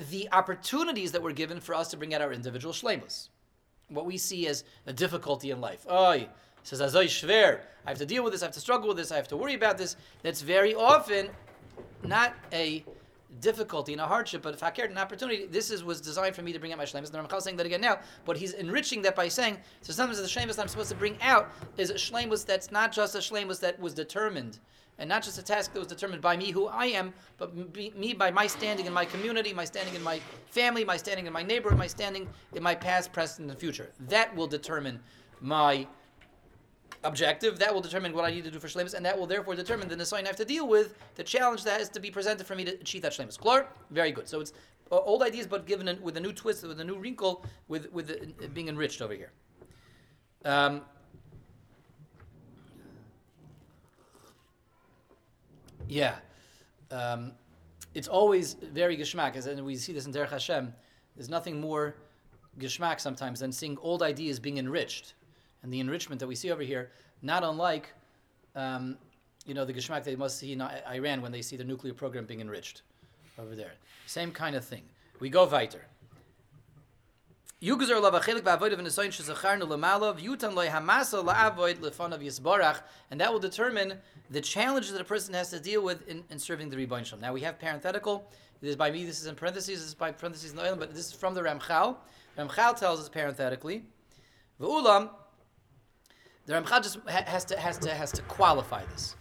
the 0.10 0.27
opportunities 0.32 1.12
that 1.12 1.22
were 1.22 1.32
given 1.32 1.60
for 1.60 1.74
us 1.74 1.89
to 1.89 1.98
bring 1.98 2.13
out 2.13 2.22
our 2.22 2.34
individual 2.34 2.74
shlemus. 2.74 3.30
What 3.89 4.06
we 4.06 4.18
see 4.18 4.48
as 4.48 4.63
a 4.88 4.94
difficulty 4.94 5.51
in 5.51 5.62
life. 5.62 5.86
Oh, 5.88 6.20
says 6.63 6.82
Azoy 6.82 7.06
Shver. 7.06 7.60
I 7.86 7.89
have 7.89 8.00
to 8.00 8.06
deal 8.06 8.24
with 8.24 8.34
this, 8.34 8.42
I 8.42 8.46
have 8.46 8.54
to 8.56 8.60
struggle 8.60 8.88
with 8.88 8.98
this, 8.98 9.12
I 9.12 9.15
have 9.15 9.27
to 9.30 9.38
worry 9.38 9.54
about 9.54 9.77
this. 9.77 9.96
That's 10.24 10.42
very 10.42 10.74
often 10.74 11.30
not 12.04 12.34
a 12.51 12.84
difficulty 13.42 13.92
and 13.92 14.01
a 14.01 14.08
hardship, 14.08 14.42
but 14.42 14.54
a 14.54 14.58
fakir, 14.58 14.86
an 14.86 14.98
opportunity. 14.98 15.46
This 15.46 15.70
is 15.70 15.84
was 15.84 16.01
designed 16.01 16.36
for 16.36 16.42
me 16.42 16.54
to 16.54 16.60
bring 16.60 16.72
out 16.72 16.77
my 16.77 16.86
shlemus. 16.86 17.13
And 17.13 17.27
Ramchal 17.27 17.38
is 17.38 17.44
saying 17.44 17.58
that 17.58 17.65
again 17.65 17.82
now, 17.82 18.00
but 18.25 18.38
he's 18.38 18.54
enriching 18.54 19.01
that 19.04 19.15
by 19.15 19.27
saying, 19.27 19.58
so 19.82 19.94
sometimes 19.94 20.20
the 20.20 20.27
shlemus 20.27 20.60
I'm 20.60 20.68
supposed 20.68 20.89
to 20.89 20.96
bring 20.96 21.18
out 21.22 21.51
is 21.77 21.89
a 21.92 21.96
shlemus 21.96 22.46
that's 22.46 22.72
not 22.72 22.92
just 22.92 23.13
a 23.15 23.20
shlemus 23.20 23.60
that 23.60 23.80
was 23.80 23.94
determined 23.94 24.60
and 24.97 25.09
not 25.09 25.23
just 25.23 25.37
a 25.37 25.43
task 25.43 25.73
that 25.73 25.79
was 25.79 25.87
determined 25.87 26.21
by 26.21 26.37
me, 26.37 26.51
who 26.51 26.67
I 26.67 26.85
am, 26.85 27.13
but 27.37 27.55
me 27.75 28.13
by 28.13 28.31
my 28.31 28.47
standing 28.47 28.85
in 28.85 28.93
my 28.93 29.05
community, 29.05 29.53
my 29.53 29.65
standing 29.65 29.93
in 29.93 30.03
my 30.03 30.19
family, 30.49 30.85
my 30.85 30.97
standing 30.97 31.27
in 31.27 31.33
my 31.33 31.43
neighborhood, 31.43 31.77
my 31.77 31.87
standing 31.87 32.27
in 32.53 32.63
my 32.63 32.75
past, 32.75 33.11
present, 33.11 33.49
and 33.49 33.59
future. 33.59 33.91
That 34.07 34.35
will 34.35 34.47
determine 34.47 34.99
my 35.41 35.87
objective. 37.03 37.59
That 37.59 37.73
will 37.73 37.81
determine 37.81 38.13
what 38.13 38.25
I 38.25 38.31
need 38.31 38.45
to 38.45 38.51
do 38.51 38.59
for 38.59 38.67
shlemus, 38.67 38.93
and 38.93 39.05
that 39.05 39.17
will 39.17 39.27
therefore 39.27 39.55
determine 39.55 39.87
the 39.87 39.95
nisayin 39.95 40.23
I 40.23 40.27
have 40.27 40.35
to 40.37 40.45
deal 40.45 40.67
with, 40.67 40.95
the 41.15 41.23
challenge 41.23 41.63
that 41.65 41.79
has 41.79 41.89
to 41.89 41.99
be 41.99 42.09
presented 42.11 42.47
for 42.47 42.55
me 42.55 42.63
to 42.65 42.71
achieve 42.71 43.01
that 43.01 43.11
shlemus. 43.11 43.37
Clear? 43.37 43.67
Very 43.91 44.11
good. 44.11 44.27
So 44.27 44.39
it's 44.39 44.53
uh, 44.91 44.97
old 44.97 45.23
ideas, 45.23 45.47
but 45.47 45.65
given 45.65 45.99
with 46.01 46.17
a 46.17 46.19
new 46.19 46.31
twist, 46.31 46.65
with 46.65 46.79
a 46.79 46.83
new 46.83 46.97
wrinkle, 46.97 47.43
with 47.67 47.91
with 47.91 48.09
it 48.09 48.53
being 48.53 48.67
enriched 48.67 49.01
over 49.01 49.13
here. 49.13 49.31
Um, 50.45 50.81
Yeah. 55.88 56.15
Um, 56.92 57.32
it's 57.94 58.08
always 58.08 58.54
very 58.54 58.98
geschmack, 58.98 59.36
and 59.48 59.65
we 59.65 59.75
see 59.75 59.94
this 59.94 60.06
in 60.06 60.13
Derech 60.13 60.30
Hashem. 60.30 60.74
There's 61.15 61.30
nothing 61.30 61.62
more 61.62 61.96
geschmack 62.60 63.00
sometimes 63.00 63.39
than 63.39 63.51
seeing 63.51 63.77
old 63.80 64.04
ideas 64.04 64.39
being 64.39 64.58
enriched. 64.58 65.13
And 65.63 65.72
the 65.74 65.80
enrichment 65.80 66.20
that 66.20 66.27
we 66.27 66.36
see 66.36 66.51
over 66.51 66.62
here, 66.62 66.92
not 67.22 67.44
unlike, 67.44 67.94
um, 68.56 68.98
you 69.46 69.54
know, 69.54 69.65
the 69.65 69.74
geschmack 69.74 70.04
they 70.04 70.15
must 70.15 70.38
see 70.38 70.54
in 70.54 70.62
Iran 70.62 71.22
when 71.22 71.32
they 71.32 71.42
see 71.42 71.58
the 71.58 71.63
nuclear 71.63 71.94
program 71.94 72.25
being 72.25 72.42
enriched 72.42 72.84
over 73.39 73.56
there. 73.56 73.74
Same 74.06 74.32
kind 74.32 74.56
of 74.56 74.63
thing. 74.63 74.84
We 75.20 75.30
go 75.30 75.46
weiter. 75.46 75.86
Yugzer 77.65 78.00
lav 78.00 78.13
achelik 78.13 78.41
ba'avoid 78.41 78.77
nesoin 78.77 79.07
shezacharnu 79.07 79.63
lemalav 79.63 80.19
yutan 80.19 80.53
loy 80.53 80.67
hamasa 80.67 81.24
la'avoid 81.25 81.77
lefanav 81.77 82.22
yisbarach, 82.22 82.81
and 83.10 83.19
that 83.19 83.34
will 83.34 83.39
determine 83.39 83.98
the 84.29 84.39
challenges 84.39 84.91
that 84.91 85.01
a 85.01 85.05
person 85.05 85.34
has 85.34 85.50
to 85.50 85.60
deal 85.60 85.81
with 85.84 86.07
in, 86.07 86.24
in 86.29 86.38
serving 86.38 86.69
the 86.69 86.77
Rebbein 86.77 87.03
Shalom. 87.03 87.22
Now 87.22 87.34
we 87.34 87.41
have 87.41 87.57
parenthetical. 87.57 88.29
This 88.62 88.69
is 88.69 88.75
by 88.75 88.91
me. 88.91 89.03
This 89.03 89.19
is 89.19 89.25
in 89.25 89.34
parentheses. 89.34 89.79
This 89.79 89.88
is 89.88 89.95
by 89.95 90.12
parentheses 90.12 90.51
in 90.51 90.57
the 90.57 90.63
oil, 90.63 90.75
but 90.75 90.93
this 90.93 91.07
is 91.07 91.13
from 91.13 91.34
the 91.34 91.41
Ramchal. 91.41 91.95
Ramchal 92.38 92.79
tells 92.79 93.00
us 93.00 93.10
parenthetically, 93.10 93.84
v'ulam. 94.62 95.10
The 96.45 96.53
Ramchal 96.53 96.84
just 96.84 97.00
has 97.10 97.45
to 97.45 97.60
has 97.60 97.79
to 97.79 97.89
has 97.89 98.12
to 98.12 98.22
qualify 98.24 98.86
this 98.91 99.15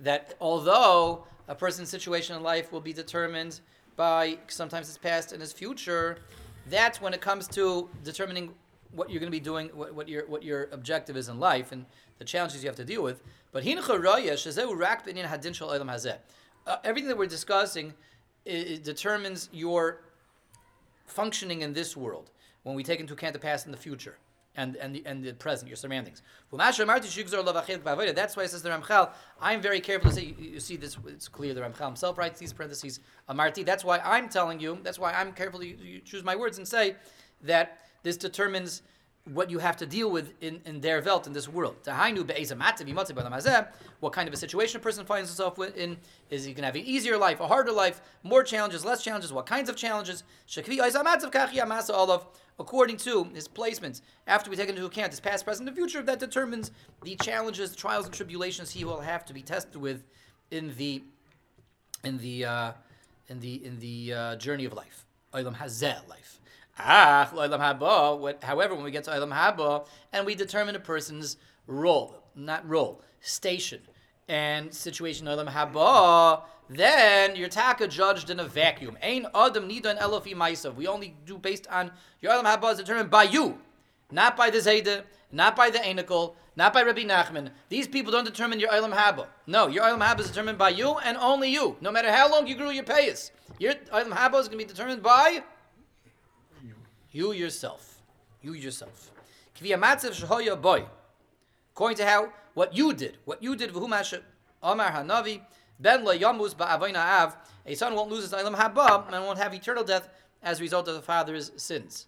that 0.00 0.34
although 0.38 1.24
a 1.48 1.54
person's 1.54 1.88
situation 1.88 2.36
in 2.36 2.42
life 2.42 2.72
will 2.72 2.82
be 2.82 2.92
determined 2.92 3.60
by 3.96 4.36
sometimes 4.48 4.86
his 4.86 4.98
past 4.98 5.32
and 5.32 5.40
his 5.40 5.54
future, 5.54 6.18
that's 6.68 7.00
when 7.00 7.14
it 7.14 7.20
comes 7.20 7.46
to 7.48 7.88
determining 8.02 8.54
what 8.92 9.10
you're 9.10 9.20
going 9.20 9.30
to 9.30 9.36
be 9.36 9.40
doing, 9.40 9.68
what, 9.68 9.94
what, 9.94 10.08
your 10.08 10.26
what 10.26 10.42
your 10.42 10.68
objective 10.72 11.16
is 11.16 11.28
in 11.28 11.38
life, 11.38 11.72
and 11.72 11.84
the 12.18 12.24
challenges 12.24 12.62
you 12.62 12.68
have 12.68 12.76
to 12.76 12.84
deal 12.84 13.02
with. 13.02 13.22
But 13.52 13.62
uh, 16.66 16.76
everything 16.84 17.08
that 17.08 17.16
we're 17.16 17.26
discussing 17.26 17.94
it, 18.44 18.84
determines 18.84 19.48
your 19.52 20.00
functioning 21.06 21.62
in 21.62 21.72
this 21.72 21.96
world 21.96 22.30
when 22.64 22.74
we 22.74 22.82
take 22.82 23.00
into 23.00 23.14
account 23.14 23.32
the 23.32 23.38
past 23.38 23.66
and 23.66 23.74
the 23.74 23.78
future 23.78 24.16
and, 24.56 24.76
and, 24.76 24.94
the, 24.94 25.02
and 25.06 25.22
the 25.22 25.32
present, 25.34 25.68
your 25.68 25.76
surroundings. 25.76 26.22
That's 26.52 26.78
why 26.78 26.84
it 26.84 28.50
says 28.50 28.62
the 28.62 28.70
Ramchal, 28.70 29.10
I'm 29.40 29.60
very 29.60 29.80
careful 29.80 30.10
to 30.10 30.16
say, 30.16 30.24
you, 30.24 30.34
you, 30.38 30.60
see 30.60 30.76
this, 30.76 30.96
it's 31.06 31.28
clear 31.28 31.54
the 31.54 31.60
Ramchal 31.60 31.86
himself 31.86 32.18
writes 32.18 32.40
these 32.40 32.52
parentheses, 32.52 33.00
Amarti. 33.28 33.64
That's 33.64 33.84
why 33.84 33.98
I'm 33.98 34.28
telling 34.28 34.60
you, 34.60 34.78
that's 34.82 34.98
why 34.98 35.12
I'm 35.12 35.32
careful 35.32 35.60
to 35.60 36.00
choose 36.00 36.24
my 36.24 36.36
words 36.36 36.58
and 36.58 36.66
say 36.66 36.96
that 37.42 37.78
this 38.02 38.16
determines 38.16 38.82
what 39.32 39.50
you 39.50 39.58
have 39.58 39.76
to 39.76 39.86
deal 39.86 40.10
with 40.10 40.32
in, 40.40 40.60
in 40.64 40.80
their 40.80 41.02
Welt, 41.02 41.26
in 41.26 41.32
this 41.32 41.48
world. 41.48 41.76
What 41.84 44.12
kind 44.12 44.28
of 44.28 44.34
a 44.34 44.36
situation 44.36 44.76
a 44.76 44.80
person 44.80 45.04
finds 45.04 45.30
himself 45.30 45.58
in? 45.76 45.96
Is 46.30 46.44
he 46.44 46.52
going 46.52 46.62
to 46.62 46.66
have 46.66 46.76
an 46.76 46.82
easier 46.82 47.16
life, 47.16 47.40
a 47.40 47.46
harder 47.46 47.72
life, 47.72 48.00
more 48.22 48.44
challenges, 48.44 48.84
less 48.84 49.02
challenges? 49.02 49.32
What 49.32 49.46
kinds 49.46 49.68
of 49.68 49.76
challenges? 49.76 50.22
According 52.58 52.96
to 52.98 53.24
his 53.34 53.48
placements, 53.48 54.00
after 54.26 54.50
we 54.50 54.56
take 54.56 54.68
into 54.68 54.86
account 54.86 55.10
his 55.10 55.20
past, 55.20 55.44
present, 55.44 55.68
and 55.68 55.76
future, 55.76 56.02
that 56.02 56.18
determines 56.18 56.70
the 57.02 57.16
challenges, 57.16 57.76
trials, 57.76 58.06
and 58.06 58.14
tribulations 58.14 58.70
he 58.70 58.84
will 58.84 59.00
have 59.00 59.24
to 59.26 59.34
be 59.34 59.42
tested 59.42 59.76
with 59.76 60.04
in 60.50 60.72
the 60.78 61.02
in 62.04 62.18
the 62.18 62.44
uh, 62.44 62.72
in 63.28 63.40
the 63.40 63.64
in 63.64 63.78
the 63.80 64.14
uh, 64.14 64.36
journey 64.36 64.64
of 64.64 64.72
life, 64.72 65.04
life. 66.08 66.40
However, 66.76 68.74
when 68.74 68.84
we 68.84 68.90
get 68.90 69.04
to 69.04 69.10
Olam 69.10 69.32
Haba 69.32 69.86
and 70.12 70.26
we 70.26 70.34
determine 70.34 70.76
a 70.76 70.80
person's 70.80 71.36
role, 71.66 72.22
not 72.34 72.68
role, 72.68 73.00
station, 73.20 73.80
and 74.28 74.72
situation 74.74 75.26
Olam 75.26 75.48
Haba, 75.48 76.42
then 76.68 77.36
your 77.36 77.48
taka 77.48 77.88
judged 77.88 78.28
in 78.28 78.40
a 78.40 78.44
vacuum. 78.44 78.98
Ain 79.00 79.26
adam 79.34 79.68
nidan 79.68 79.98
elofi 79.98 80.34
maisav. 80.34 80.74
We 80.74 80.86
only 80.86 81.16
do 81.24 81.38
based 81.38 81.66
on 81.68 81.92
your 82.20 82.32
Olam 82.32 82.44
Haba 82.44 82.72
is 82.72 82.78
determined 82.78 83.10
by 83.10 83.22
you. 83.24 83.58
not 84.10 84.36
by 84.36 84.50
the 84.50 84.58
Zayda, 84.58 85.02
not 85.32 85.56
by 85.56 85.70
the 85.70 85.78
Enikol, 85.78 86.34
not 86.54 86.72
by 86.72 86.82
Rabbi 86.82 87.02
Nachman. 87.02 87.50
These 87.68 87.88
people 87.88 88.12
don't 88.12 88.24
determine 88.24 88.60
your 88.60 88.70
Olam 88.70 88.92
Haba. 88.92 89.26
No, 89.46 89.66
your 89.66 89.84
Olam 89.84 90.00
Haba 90.00 90.20
is 90.20 90.28
determined 90.28 90.58
by 90.58 90.70
you 90.70 90.96
and 90.98 91.16
only 91.16 91.50
you. 91.50 91.76
No 91.80 91.90
matter 91.90 92.12
how 92.12 92.30
long 92.30 92.46
you 92.46 92.54
grew 92.56 92.70
your 92.70 92.84
payas, 92.84 93.30
your 93.58 93.74
Olam 93.92 94.12
Haba 94.12 94.40
is 94.40 94.48
going 94.48 94.58
to 94.58 94.64
be 94.64 94.64
determined 94.64 95.02
by 95.02 95.42
you 97.16 97.32
yourself. 97.32 98.02
You 98.42 98.52
yourself. 98.52 99.10
According 101.74 101.96
to 101.96 102.06
how 102.06 102.32
what 102.54 102.76
you 102.76 102.92
did, 102.92 103.16
what 103.24 103.42
you 103.42 103.56
did, 103.56 103.74
Amar 103.74 104.90
Hanavi, 104.90 105.40
Ben 105.80 106.04
la 106.04 106.12
av. 106.12 107.36
A 107.66 107.74
son 107.74 107.94
won't 107.94 108.10
lose 108.10 108.22
his 108.22 108.32
ilam 108.32 108.54
Habab 108.54 109.12
and 109.12 109.24
won't 109.24 109.38
have 109.38 109.54
eternal 109.54 109.84
death 109.84 110.08
as 110.42 110.60
a 110.60 110.62
result 110.62 110.88
of 110.88 110.94
the 110.94 111.02
father's 111.02 111.52
sins. 111.56 112.06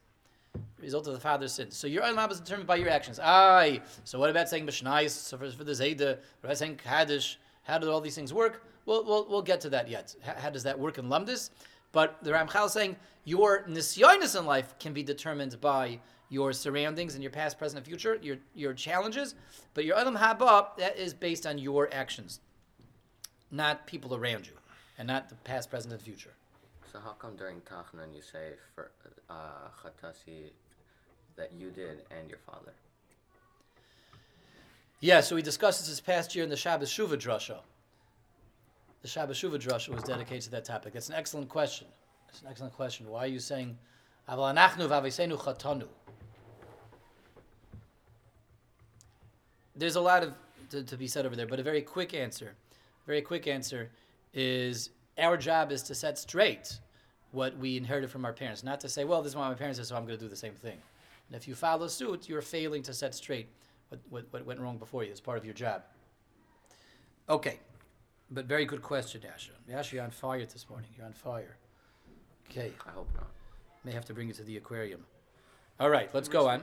Result 0.81 1.07
of 1.07 1.15
the 1.15 1.21
father's 1.21 1.53
sins. 1.53 1.77
So 1.77 1.87
your 1.87 2.03
ilam 2.03 2.31
is 2.31 2.41
determined 2.41 2.67
by 2.67 2.77
your 2.77 2.91
actions. 2.91 3.19
Aye. 3.19 3.81
So 4.05 4.19
what 4.19 4.31
about 4.31 4.49
saying 4.49 4.67
mishnayis? 4.67 5.11
So 5.11 5.37
for, 5.37 5.51
for 5.51 5.65
the 5.65 5.73
zayda, 5.73 6.19
what 6.41 6.45
about 6.45 6.59
saying 6.59 6.77
kaddish? 6.77 7.39
How 7.65 7.79
do 7.79 7.91
all 7.91 8.01
these 8.01 8.15
things 8.15 8.33
work? 8.33 8.65
We'll, 8.87 9.05
we'll, 9.05 9.27
we'll 9.29 9.43
get 9.43 9.61
to 9.63 9.71
that 9.71 9.89
yet. 9.89 10.15
How, 10.23 10.35
how 10.35 10.51
does 10.51 10.63
that 10.63 10.79
work 10.79 10.99
in 10.99 11.07
lamdis? 11.07 11.51
But 11.93 12.23
the 12.23 12.33
Ramchal 12.33 12.67
is 12.67 12.73
saying 12.73 12.97
your 13.25 13.65
nisyonis 13.65 14.39
in 14.39 14.47
life 14.47 14.79
can 14.79 14.93
be 14.93 15.03
determined 15.03 15.61
by 15.61 16.01
your 16.29 16.53
surroundings 16.53 17.15
and 17.15 17.23
your 17.23 17.33
past, 17.33 17.59
present, 17.59 17.79
and 17.79 17.87
future, 17.87 18.19
your 18.23 18.37
your 18.55 18.75
challenges. 18.75 19.35
But 19.75 19.85
your 19.85 19.97
ilam 19.97 20.19
haba 20.19 20.77
that 20.77 20.99
is 20.99 21.15
based 21.15 21.47
on 21.47 21.59
your 21.59 21.89
actions 21.93 22.41
not 23.51 23.87
people 23.87 24.15
around 24.15 24.47
you, 24.47 24.53
and 24.99 25.07
not 25.07 25.29
the 25.29 25.35
past, 25.37 25.71
present, 25.71 25.93
and 25.93 26.03
future. 26.03 26.33
So 26.93 27.01
how 27.01 27.13
come 27.13 27.37
during 27.37 27.61
Tachnan 27.61 28.15
you 28.15 28.23
say 28.23 28.53
for 28.75 28.91
uh, 29.29 29.69
Chatasi 29.83 30.51
that 31.37 31.53
you 31.53 31.71
did 31.71 32.03
and 32.11 32.29
your 32.29 32.39
father? 32.47 32.73
Yeah, 35.01 35.21
so 35.21 35.37
we 35.37 35.43
discussed 35.43 35.81
this 35.81 35.89
this 35.89 36.01
past 36.01 36.35
year 36.35 36.45
in 36.45 36.51
the 36.51 36.57
Shabbos 36.57 36.91
Shuva 36.91 37.17
Drasha. 37.17 37.61
The 39.03 39.09
Shabbos 39.09 39.39
Shuva 39.39 39.59
Drasha 39.59 39.95
was 39.95 40.03
dedicated 40.03 40.43
to 40.43 40.51
that 40.51 40.65
topic. 40.65 40.93
That's 40.93 41.09
an 41.09 41.15
excellent 41.15 41.49
question. 41.49 41.87
It's 42.29 42.43
an 42.43 42.49
excellent 42.51 42.75
question. 42.75 43.09
Why 43.09 43.25
are 43.25 43.29
you 43.29 43.39
saying 43.39 43.79
Aval 44.29 44.55
anachnu 44.55 44.89
v'avisenu 44.89 45.39
chatanu? 45.39 45.87
There's 49.77 49.97
a 49.97 50.01
lot 50.01 50.25
of 50.25 50.35
to, 50.71 50.83
to 50.83 50.97
be 50.97 51.07
said 51.07 51.25
over 51.25 51.37
there, 51.37 51.47
but 51.47 51.61
a 51.61 51.63
very 51.63 51.81
quick 51.81 52.13
answer 52.13 52.55
very 53.09 53.23
quick 53.23 53.47
answer 53.47 53.91
is 54.35 54.91
our 55.17 55.39
job 55.39 55.73
is 55.73 55.83
to 55.83 55.95
set 55.95 56.19
straight 56.19 56.79
what 57.33 57.57
we 57.57 57.77
inherited 57.77 58.11
from 58.11 58.25
our 58.25 58.35
parents, 58.35 58.63
not 58.63 58.81
to 58.81 58.89
say, 58.89 59.05
well, 59.05 59.23
this 59.23 59.33
is 59.33 59.37
what 59.37 59.49
my 59.49 59.55
parents 59.55 59.79
did, 59.79 59.87
so 59.87 59.97
I'm 59.97 60.05
going 60.05 60.19
to 60.19 60.23
do 60.23 60.29
the 60.29 60.37
same 60.37 60.53
thing. 60.53 60.77
And 61.27 61.37
if 61.37 61.49
you 61.49 61.55
follow 61.55 61.89
suit, 61.89 62.29
you're 62.29 62.43
failing 62.43 62.83
to 62.83 62.93
set 62.93 63.15
straight 63.15 63.49
what, 63.89 64.01
what, 64.11 64.27
what 64.31 64.47
went 64.47 64.61
wrong 64.61 64.77
before 64.77 65.05
you. 65.05 65.11
It's 65.11 65.21
part 65.21 65.39
of 65.39 65.45
your 65.45 65.55
job. 65.55 65.83
Okay, 67.31 67.59
but 68.31 68.47
very 68.47 68.65
good 68.65 68.83
question, 68.83 69.23
Asha. 69.23 69.51
Asha, 69.75 69.93
you're 69.93 70.05
on 70.05 70.11
fire 70.11 70.45
this 70.45 70.69
morning. 70.69 70.91
You're 70.97 71.07
on 71.07 71.13
fire. 71.13 71.57
Okay. 72.51 72.73
I 72.87 72.91
hope 72.91 73.09
not. 73.15 73.29
May 73.85 73.93
have 73.93 74.05
to 74.07 74.15
bring 74.15 74.29
you 74.29 74.35
to 74.35 74.43
the 74.43 74.57
aquarium. 74.57 75.05
All 75.81 75.91
right, 75.91 76.13
let's 76.13 76.29
go 76.29 76.49
on. 76.49 76.63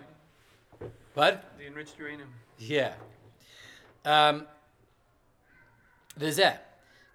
What? 1.14 1.44
The 1.58 1.68
enriched 1.68 1.98
uranium. 1.98 2.30
Yeah. 2.60 2.94
Um, 4.04 4.46
Vizeh. 6.20 6.58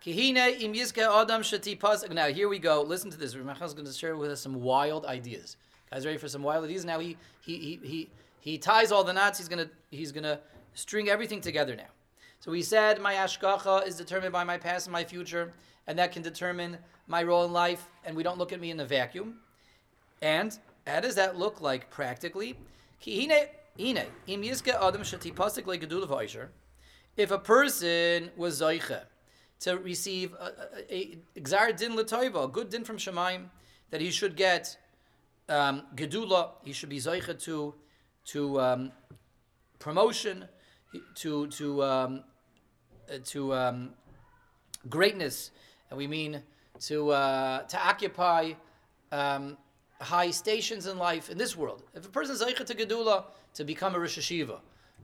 Kihine 0.05 0.61
im 0.63 0.73
adam 0.73 1.43
shati 1.43 2.11
Now 2.13 2.29
here 2.29 2.49
we 2.49 2.59
go. 2.59 2.83
Listen 2.83 3.11
to 3.11 3.19
this. 3.19 3.35
Ramachal 3.35 3.65
is 3.65 3.75
going 3.75 3.87
to 3.87 3.93
share 3.93 4.17
with 4.17 4.31
us 4.31 4.41
some 4.41 4.63
wild 4.63 5.05
ideas. 5.05 5.57
Guys, 5.91 6.07
ready 6.07 6.19
for 6.19 6.29
some 6.29 6.43
wild 6.43 6.65
ideas? 6.65 6.85
Now 6.85 6.99
he 6.99 7.17
he 7.41 7.59
he 7.59 7.81
he 7.83 8.11
he 8.41 8.59
ties 8.59 8.93
all 8.93 9.05
the 9.05 9.13
knots. 9.13 9.39
He's 9.39 9.49
gonna 9.49 9.69
he's 9.91 10.13
gonna 10.13 10.41
string 10.73 11.11
everything 11.11 11.41
together 11.41 11.77
now. 11.77 11.91
So 12.41 12.51
we 12.51 12.63
said 12.63 13.01
my 13.03 13.15
ashkacha 13.15 13.87
is 13.87 13.97
determined 13.97 14.33
by 14.33 14.45
my 14.45 14.57
past 14.57 14.87
and 14.87 14.93
my 14.93 15.05
future, 15.05 15.53
and 15.87 15.99
that 15.99 16.11
can 16.11 16.23
determine 16.23 16.79
my 17.07 17.23
role 17.23 17.45
in 17.45 17.53
life. 17.53 17.87
And 18.05 18.17
we 18.17 18.23
don't 18.23 18.39
look 18.39 18.53
at 18.53 18.61
me 18.61 18.71
in 18.71 18.81
a 18.81 18.87
vacuum. 18.87 19.41
And 20.23 20.59
how 20.87 21.01
does 21.01 21.17
that 21.17 21.39
look 21.39 21.61
like 21.61 21.91
practically? 21.91 22.57
If 27.17 27.31
a 27.31 27.39
person 27.39 28.31
was 28.37 28.61
zoiche 28.61 29.01
to 29.61 29.77
receive 29.79 30.33
a, 30.35 31.19
gzar 31.39 31.77
din 31.77 31.99
a 31.99 32.49
good 32.49 32.71
din 32.71 32.85
from 32.85 32.97
Shemaim, 32.97 33.51
that 33.91 34.01
he 34.01 34.11
should 34.11 34.37
get 34.37 34.79
um, 35.49 35.83
gedula, 35.95 36.53
he 36.65 36.73
should 36.73 36.89
be 36.89 36.99
zoiche 36.99 37.39
to 37.45 37.75
to 38.27 38.61
um, 38.61 38.93
promotion, 39.79 40.49
to 41.17 41.47
to 41.49 41.83
um, 41.83 42.25
to 43.19 43.55
um, 43.55 43.91
greatness, 44.89 45.51
and 45.91 45.99
we 45.99 46.07
mean 46.07 46.43
to 46.81 47.11
uh, 47.11 47.63
to 47.63 47.79
occupy 47.79 48.53
um, 49.13 49.57
high 50.01 50.31
stations 50.31 50.87
in 50.87 50.99
life 50.99 51.31
in 51.31 51.39
this 51.39 51.57
world. 51.57 51.83
If 51.95 52.07
a 52.07 52.11
person 52.11 52.35
is 52.35 52.41
to 52.41 52.75
gedula, 52.75 53.25
to 53.55 53.65
become 53.65 53.95
a 53.95 53.99
rosh 53.99 54.33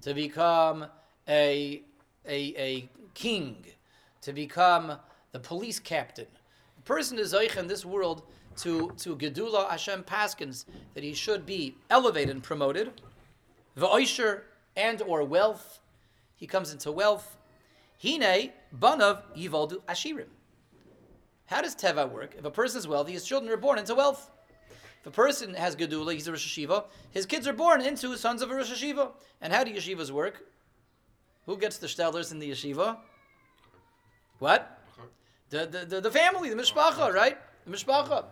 to 0.03 0.15
become 0.15 0.87
a 1.29 1.83
a, 2.29 2.55
a 2.57 2.89
king, 3.15 3.65
to 4.23 4.33
become 4.33 4.99
the 5.33 5.39
police 5.39 5.79
captain. 5.79 6.27
The 6.77 6.83
person 6.83 7.19
is 7.19 7.35
in 7.35 7.67
this 7.67 7.85
world 7.85 8.23
to, 8.59 8.91
to 8.99 9.17
Gedula 9.17 9.69
Hashem 9.71 10.05
Paskins 10.05 10.65
that 10.95 11.05
he 11.05 11.13
should 11.13 11.45
be 11.45 11.77
elevated 11.91 12.31
and 12.31 12.43
promoted. 12.43 13.01
V'oisher 13.77 14.43
and 14.77 15.03
or 15.03 15.25
wealth. 15.25 15.81
He 16.37 16.47
comes 16.47 16.73
into 16.73 16.91
wealth. 16.91 17.37
Hine 18.03 18.53
banav 18.77 19.23
yivoldu 19.37 19.83
ashirim. 19.89 20.27
How 21.47 21.63
does 21.63 21.77
Teva 21.77 22.11
work? 22.11 22.35
If 22.39 22.45
a 22.45 22.51
person 22.51 22.79
is 22.79 22.89
wealthy, 22.89 23.13
his 23.13 23.25
children 23.25 23.53
are 23.53 23.57
born 23.57 23.79
into 23.79 23.95
wealth. 23.95 24.31
If 25.01 25.07
a 25.07 25.11
person 25.11 25.55
has 25.55 25.77
Gedula, 25.77 26.15
he's 26.15 26.27
a 26.27 26.33
Rosh 26.33 26.59
Hashiva, 26.59 26.85
his 27.13 27.27
kids 27.27 27.47
are 27.47 27.53
born 27.53 27.81
into 27.81 28.17
sons 28.17 28.43
of 28.43 28.51
a 28.51 28.55
Rosh 28.55 28.73
Hashiva. 28.73 29.13
And 29.41 29.53
how 29.53 29.63
do 29.63 29.73
yeshivas 29.73 30.11
work? 30.11 30.45
Who 31.47 31.57
gets 31.57 31.79
the 31.79 31.87
stellars 31.87 32.33
in 32.33 32.41
the 32.41 32.51
yeshiva? 32.51 32.99
What? 34.41 34.81
The, 35.51 35.67
the, 35.67 35.87
the, 35.87 36.01
the 36.01 36.11
family, 36.11 36.51
the 36.51 36.57
mishpacha, 36.57 37.13
right? 37.13 37.39
The 37.65 37.71
mishpacha. 37.77 38.25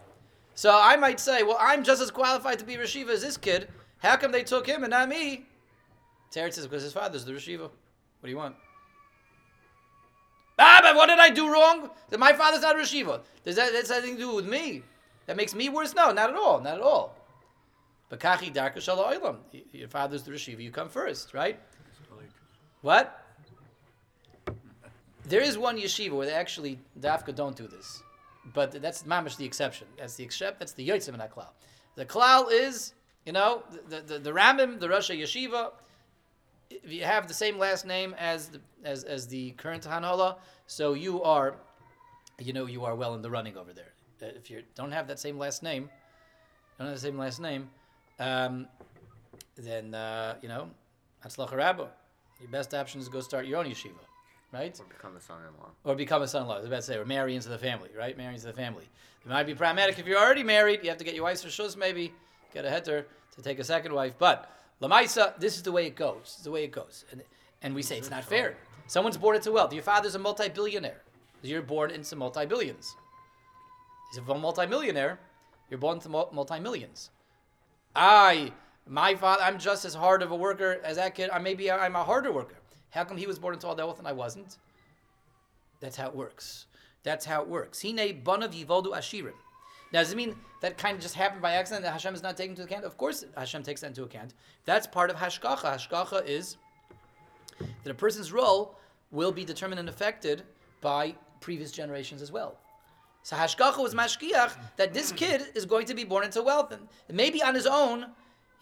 So 0.57 0.77
I 0.81 0.97
might 0.97 1.21
say, 1.21 1.45
well, 1.45 1.57
I'm 1.61 1.85
just 1.85 2.03
as 2.03 2.11
qualified 2.11 2.59
to 2.59 2.65
be 2.65 2.75
Rashiva 2.75 3.11
as 3.11 3.23
this 3.23 3.37
kid. 3.37 3.69
How 3.99 4.17
come 4.17 4.33
they 4.33 4.43
took 4.43 4.67
him 4.67 4.83
and 4.83 4.91
not 4.91 5.09
me? 5.09 5.47
Teretz 6.33 6.55
says, 6.55 6.67
because 6.67 6.83
his 6.83 6.93
father's 6.93 7.25
the 7.25 7.33
Rashiva. 7.33 7.61
What 7.61 7.71
do 8.25 8.31
you 8.31 8.37
want? 8.37 8.57
What 10.95 11.07
did 11.07 11.19
I 11.19 11.31
do 11.31 11.53
wrong? 11.53 11.91
That 12.11 12.19
my 12.19 12.33
father's 12.33 12.63
not 12.63 12.77
a 12.77 12.79
Rashiva. 12.79 13.21
Does 13.45 13.57
that 13.57 13.73
has 13.73 13.91
anything 13.91 14.17
to 14.17 14.23
do 14.23 14.35
with 14.35 14.47
me? 14.47 14.83
That 15.27 15.37
makes 15.37 15.55
me 15.55 15.69
worse? 15.69 15.95
No, 15.95 16.13
not 16.13 16.31
at 16.31 16.37
all. 16.37 16.61
Not 16.61 16.75
at 16.75 16.81
all. 16.81 17.17
But 18.09 18.21
kachi 18.21 18.53
darka 18.53 18.77
shala 18.77 19.37
Your 19.73 19.89
father's 19.89 20.23
the 20.23 20.31
Rashiva. 20.33 20.61
You 20.61 20.71
come 20.71 20.89
first, 20.89 21.35
right? 21.35 21.59
What? 22.83 23.25
There 25.27 25.41
is 25.41 25.57
one 25.57 25.79
yeshiva 25.79 26.13
where 26.13 26.27
they 26.27 26.35
actually 26.35 26.79
dafka 27.01 27.35
don't 27.35 27.57
do 27.57 27.67
this, 27.67 28.03
but 28.53 28.73
that's 28.83 29.05
mamish 29.05 29.37
the 29.39 29.47
exception. 29.47 29.87
That's 29.97 30.17
the 30.17 30.25
except. 30.25 30.59
That's 30.59 30.73
the 30.73 30.87
yotzim 30.87 31.17
that 31.17 31.35
klal. 31.35 31.49
The 31.95 32.05
klal 32.05 32.53
is, 32.53 32.93
you 33.25 33.33
know, 33.33 33.63
the 33.89 34.03
the, 34.03 34.19
the 34.19 34.33
Ramim, 34.33 34.81
the 34.81 34.89
Rosh 34.89 35.11
Yeshiva. 35.11 35.73
If 36.83 36.93
you 36.93 37.05
have 37.05 37.29
the 37.29 37.35
same 37.35 37.59
last 37.59 37.87
name 37.87 38.15
as 38.19 38.49
the 38.49 38.61
as, 38.85 39.05
as 39.05 39.27
the 39.29 39.53
current 39.53 39.85
Hanhola, 39.85 40.37
so 40.67 40.95
you 40.95 41.23
are, 41.23 41.55
you 42.39 42.53
know, 42.53 42.67
you 42.67 42.85
are 42.85 42.95
well 42.95 43.15
in 43.15 43.23
the 43.23 43.31
running 43.31 43.57
over 43.57 43.73
there. 43.73 43.93
Uh, 44.23 44.27
if 44.37 44.51
you 44.51 44.63
don't 44.75 44.93
have 44.93 45.07
that 45.09 45.19
same 45.19 45.39
last 45.39 45.63
name, 45.63 45.89
don't 46.79 46.89
have 46.89 46.97
the 46.97 47.01
same 47.01 47.19
last 47.19 47.41
name, 47.41 47.71
um, 48.19 48.67
then 49.57 49.95
uh, 49.95 50.35
you 50.43 50.49
know, 50.49 50.69
that's 51.23 51.37
lacharabo. 51.37 51.89
Your 52.41 52.51
best 52.51 52.75
option 52.75 53.01
is 53.01 53.07
to 53.07 53.13
go 53.13 53.21
start 53.21 53.47
your 53.47 53.59
own 53.59 53.67
yeshiva, 53.67 53.93
right? 54.53 54.79
Or 54.81 54.85
become 54.85 55.17
a 55.17 55.21
son-in-law. 55.21 55.71
Or 55.85 55.95
become 55.95 56.23
a 56.23 56.29
son-in-law. 56.29 56.57
I 56.57 56.59
was 56.59 56.67
about 56.67 56.77
to 56.77 56.83
say, 56.83 56.97
or 56.97 57.05
marry 57.05 57.37
into 57.37 57.49
the 57.49 57.59
family, 57.59 57.91
right? 57.97 58.17
Marry 58.19 58.35
into 58.35 58.47
the 58.47 58.53
family. 58.53 58.89
It 59.25 59.29
might 59.29 59.45
be 59.45 59.55
pragmatic 59.55 59.99
if 59.99 60.07
you're 60.07 60.19
already 60.19 60.43
married. 60.43 60.81
You 60.83 60.89
have 60.91 60.99
to 60.99 61.05
get 61.05 61.15
your 61.15 61.25
wife's 61.25 61.45
shus, 61.45 61.77
maybe 61.77 62.13
get 62.53 62.65
a 62.65 62.69
heter 62.69 63.05
to 63.37 63.43
take 63.43 63.59
a 63.59 63.65
second 63.65 63.93
wife. 63.93 64.15
But 64.19 64.51
lamaisa, 64.89 65.39
this 65.39 65.57
is 65.57 65.63
the 65.63 65.73
way 65.73 65.87
it 65.87 65.97
goes. 65.97 66.23
This 66.25 66.39
is 66.39 66.45
the 66.45 66.51
way 66.51 66.65
it 66.65 66.73
goes, 66.73 67.05
and 67.11 67.23
and 67.63 67.75
we 67.75 67.83
say 67.83 67.99
it's 67.99 68.11
not 68.11 68.25
fair. 68.25 68.57
Someone's 68.87 69.17
born 69.17 69.37
into 69.37 69.51
wealth. 69.51 69.73
Your 69.73 69.83
father's 69.83 70.15
a 70.15 70.19
multi-billionaire. 70.19 71.01
You're 71.43 71.63
born 71.63 71.91
into 71.91 72.17
multi-billions. 72.17 72.95
He's 74.11 74.19
a 74.19 74.35
multi-millionaire. 74.35 75.19
You're 75.71 75.79
born 75.79 75.97
into 75.97 76.09
multi-millions. 76.09 77.11
I 77.97 78.53
my 78.87 79.15
father, 79.15 79.43
I'm 79.43 79.59
just 79.59 79.85
as 79.85 79.95
hard 79.95 80.23
of 80.23 80.31
a 80.31 80.37
worker 80.37 80.81
as 80.85 80.97
that 80.97 81.15
kid. 81.15 81.31
I 81.31 81.39
maybe 81.39 81.71
I'm 81.71 81.97
a 81.97 82.05
harder 82.05 82.33
worker. 82.33 82.57
How 82.91 83.05
come 83.05 83.17
he 83.17 83.27
was 83.27 83.39
born 83.39 83.55
into 83.55 83.67
all 83.67 83.75
that 83.75 83.85
wealth 83.85 83.99
and 83.99 84.07
I 84.07 84.13
wasn't? 84.13 84.59
That's 85.81 85.97
how 85.97 86.09
it 86.09 86.15
works. 86.15 86.67
That's 87.03 87.25
how 87.25 87.43
it 87.43 87.49
works. 87.49 87.83
Hine 87.83 88.23
banav 88.23 88.53
yivoldu 88.53 88.93
ashirim. 88.93 89.33
Now, 89.93 90.01
does 90.01 90.13
it 90.13 90.17
mean 90.17 90.35
that 90.61 90.77
kind 90.77 90.97
of 90.97 91.03
just 91.03 91.15
happened 91.15 91.43
by 91.43 91.53
accident 91.53 91.85
that 91.85 91.93
Hashem 91.93 92.15
is 92.15 92.23
not 92.23 92.37
taking 92.37 92.53
into 92.53 92.65
account? 92.65 92.85
Of 92.85 92.97
course, 92.97 93.25
Hashem 93.37 93.63
takes 93.63 93.81
that 93.83 93.89
into 93.89 94.03
account. 94.03 94.35
That's 94.65 94.87
part 94.87 95.11
of 95.11 95.17
hashgacha. 95.17 95.59
Hashgacha 95.59 96.27
is 96.27 96.57
that 97.59 97.91
a 97.91 97.95
person's 97.95 98.33
role 98.33 98.77
will 99.13 99.31
be 99.31 99.45
determined 99.45 99.79
and 99.79 99.89
affected 99.89 100.43
by 100.81 101.15
previous 101.41 101.71
generations 101.71 102.23
as 102.23 102.33
well. 102.33 102.59
So 103.23 103.37
hashgacha 103.37 103.79
was 103.79 103.95
mashkiach 103.95 104.57
that 104.77 104.93
this 104.93 105.13
kid 105.13 105.47
is 105.55 105.65
going 105.65 105.87
to 105.87 105.95
be 105.95 106.05
born 106.05 106.25
into 106.25 106.43
wealth, 106.43 106.73
and 106.73 106.89
maybe 107.11 107.43
on 107.43 107.55
his 107.55 107.67
own 107.67 108.07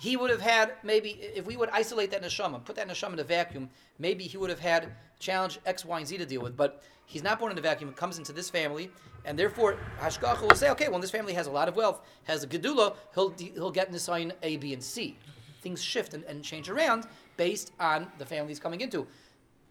he 0.03 0.17
would 0.17 0.31
have 0.31 0.41
had 0.41 0.73
maybe 0.83 1.11
if 1.11 1.47
we 1.47 1.57
would 1.57 1.71
isolate 1.71 2.11
that 2.11 2.25
neshama, 2.25 2.65
put 2.65 2.75
that 2.75 2.88
neshama 2.88 3.12
in 3.12 3.21
a 3.21 3.25
vacuum, 3.25 3.71
maybe 4.01 4.25
he 4.25 4.37
would 4.37 4.51
have 4.51 4.59
had 4.59 4.88
challenge 5.21 5.61
X, 5.65 5.85
Y, 5.85 5.97
and 5.97 6.09
Z 6.09 6.19
to 6.19 6.27
deal 6.27 6.41
with. 6.41 6.57
But 6.57 6.83
he's 7.07 7.23
not 7.23 7.38
born 7.38 7.53
in 7.53 7.59
a 7.59 7.61
vacuum; 7.61 7.88
it 7.88 7.95
comes 7.95 8.19
into 8.19 8.33
this 8.33 8.51
family, 8.51 8.91
and 9.25 9.38
therefore 9.38 9.77
Hashgacha 10.01 10.43
will 10.43 10.57
say, 10.57 10.71
okay, 10.71 10.88
well, 10.88 10.99
this 10.99 11.12
family 11.12 11.33
has 11.35 11.47
a 11.47 11.53
lot 11.53 11.69
of 11.69 11.77
wealth, 11.77 12.01
has 12.25 12.43
a 12.43 12.49
gedula, 12.49 12.97
he'll 13.15 13.31
he'll 13.38 13.71
get 13.71 13.93
Nisayan 13.93 14.33
A, 14.43 14.57
B, 14.57 14.73
and 14.73 14.83
C. 14.83 15.17
Things 15.61 15.81
shift 15.81 16.15
and, 16.15 16.25
and 16.25 16.43
change 16.43 16.69
around 16.69 17.07
based 17.37 17.71
on 17.79 18.09
the 18.19 18.27
family 18.27 18.49
he's 18.49 18.59
coming 18.59 18.81
into. 18.81 19.07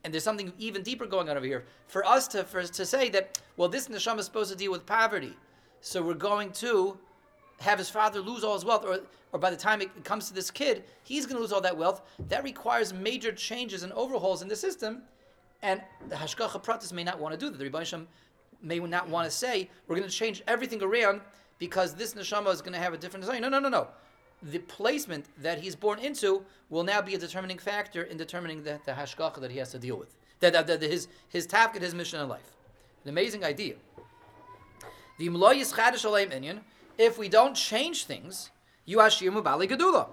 And 0.06 0.14
there's 0.14 0.24
something 0.24 0.54
even 0.58 0.82
deeper 0.82 1.08
going 1.08 1.28
on 1.28 1.36
over 1.36 1.46
here. 1.46 1.66
For 1.88 2.06
us 2.06 2.30
to 2.30 2.46
for, 2.46 2.64
to 2.64 2.86
say 2.86 3.10
that, 3.10 3.42
well, 3.58 3.68
this 3.68 3.90
neshama 3.90 4.20
is 4.20 4.28
supposed 4.28 4.50
to 4.54 4.58
deal 4.58 4.72
with 4.72 4.86
poverty, 4.86 5.36
so 5.82 6.02
we're 6.02 6.14
going 6.14 6.54
to 6.54 6.98
have 7.62 7.78
his 7.78 7.90
father 7.90 8.20
lose 8.20 8.44
all 8.44 8.54
his 8.54 8.66
wealth, 8.66 8.84
or, 8.86 9.00
or 9.32 9.40
by 9.40 9.50
the 9.50 9.58
time 9.58 9.82
it 9.82 10.04
comes 10.04 10.28
to 10.28 10.34
this 10.34 10.52
kid, 10.52 10.84
he's 11.04 11.26
going 11.26 11.36
to 11.36 11.42
lose 11.42 11.52
all 11.52 11.62
that 11.62 11.78
wealth. 11.78 12.02
That 12.30 12.44
requires 12.44 12.94
major 12.94 13.32
changes 13.32 13.84
and 13.84 13.94
overhauls 13.94 14.42
in 14.42 14.48
the 14.48 14.56
system, 14.56 15.04
and 15.62 15.82
the 16.10 16.16
Hashgacha 16.16 16.64
Pratis 16.64 16.92
may 16.92 17.04
not 17.04 17.20
want 17.20 17.34
to 17.34 17.40
do 17.40 17.50
that. 17.50 17.58
The 17.58 17.70
Rebbeinu 17.70 18.06
may 18.62 18.80
not 18.80 19.08
want 19.08 19.26
to 19.26 19.32
say, 19.32 19.70
we're 19.88 19.96
going 19.96 20.10
to 20.10 20.14
change 20.14 20.42
everything 20.48 20.82
around 20.82 21.22
because 21.60 21.94
this 21.94 22.16
neshama 22.16 22.52
is 22.52 22.62
going 22.62 22.74
to 22.74 22.80
have 22.80 22.94
a 22.94 22.98
different 22.98 23.24
design. 23.24 23.42
No, 23.42 23.50
no, 23.50 23.60
no, 23.60 23.70
no. 23.70 23.88
The 24.42 24.60
placement 24.60 25.26
that 25.38 25.60
he's 25.60 25.76
born 25.76 26.00
into 26.00 26.44
will 26.72 26.84
now 26.84 27.02
be 27.02 27.14
a 27.14 27.18
determining 27.18 27.60
factor 27.60 28.04
in 28.04 28.18
determining 28.18 28.64
the, 28.64 28.80
the 28.86 28.94
hashgacha 28.94 29.40
that 29.40 29.52
he 29.52 29.60
has 29.60 29.70
to 29.72 29.80
deal 29.80 29.98
with. 29.98 30.16
That, 30.40 30.54
that, 30.54 30.66
that 30.66 30.82
his 30.82 31.08
his 31.30 31.46
tafkid, 31.46 31.82
his 31.82 31.94
mission 31.94 32.20
in 32.20 32.28
life. 32.28 32.56
An 33.04 33.10
amazing 33.10 33.44
idea. 33.44 33.76
The 35.20 35.28
if 36.98 37.18
we 37.18 37.30
don't 37.30 37.56
change 37.56 38.06
things, 38.06 38.52
you 38.86 39.00
ashir 39.00 39.32
mubali. 39.32 40.08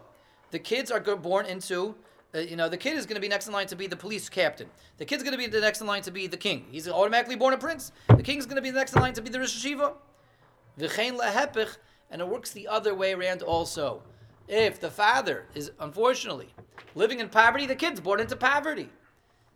The 0.51 0.59
kids 0.59 0.91
are 0.91 1.01
born 1.01 1.47
into, 1.47 1.95
uh, 2.35 2.39
you 2.39 2.57
know, 2.57 2.69
the 2.69 2.77
kid 2.77 2.97
is 2.97 3.07
going 3.07 3.17
to 3.17 3.21
be 3.21 3.29
next 3.29 3.47
in 3.47 3.53
line 3.53 3.67
to 3.67 3.77
be 3.77 3.87
the 3.87 3.97
police 3.97 4.29
captain. 4.29 4.69
The 4.97 5.05
kid's 5.05 5.23
going 5.23 5.33
to 5.33 5.39
be 5.39 5.47
the 5.47 5.61
next 5.61 5.81
in 5.81 5.87
line 5.87 6.03
to 6.03 6.11
be 6.11 6.27
the 6.27 6.37
king. 6.37 6.67
He's 6.71 6.89
automatically 6.89 7.37
born 7.37 7.55
a 7.55 7.59
prince. 7.59 7.93
The 8.09 8.23
king's 8.23 8.47
going 8.47 8.57
to 8.57 8.63
be 8.63 8.71
the 8.71 8.79
next 8.79 8.95
in 8.95 9.03
line 9.03 9.15
to 9.15 9.23
be 9.23 9.31
the 9.31 9.41
Rosh. 9.41 9.65
V'chein 9.65 11.19
lehepich, 11.19 11.77
and 12.11 12.21
it 12.21 12.29
works 12.29 12.51
the 12.53 12.69
other 12.69 12.95
way 12.95 13.13
around 13.13 13.43
also. 13.43 14.03
If 14.47 14.81
the 14.81 14.91
father 14.91 15.47
is 15.55 15.73
unfortunately 15.79 16.55
living 16.95 17.21
in 17.21 17.29
poverty, 17.29 17.67
the 17.67 17.75
kid's 17.75 18.01
born 18.01 18.21
into 18.21 18.37
poverty. 18.37 18.89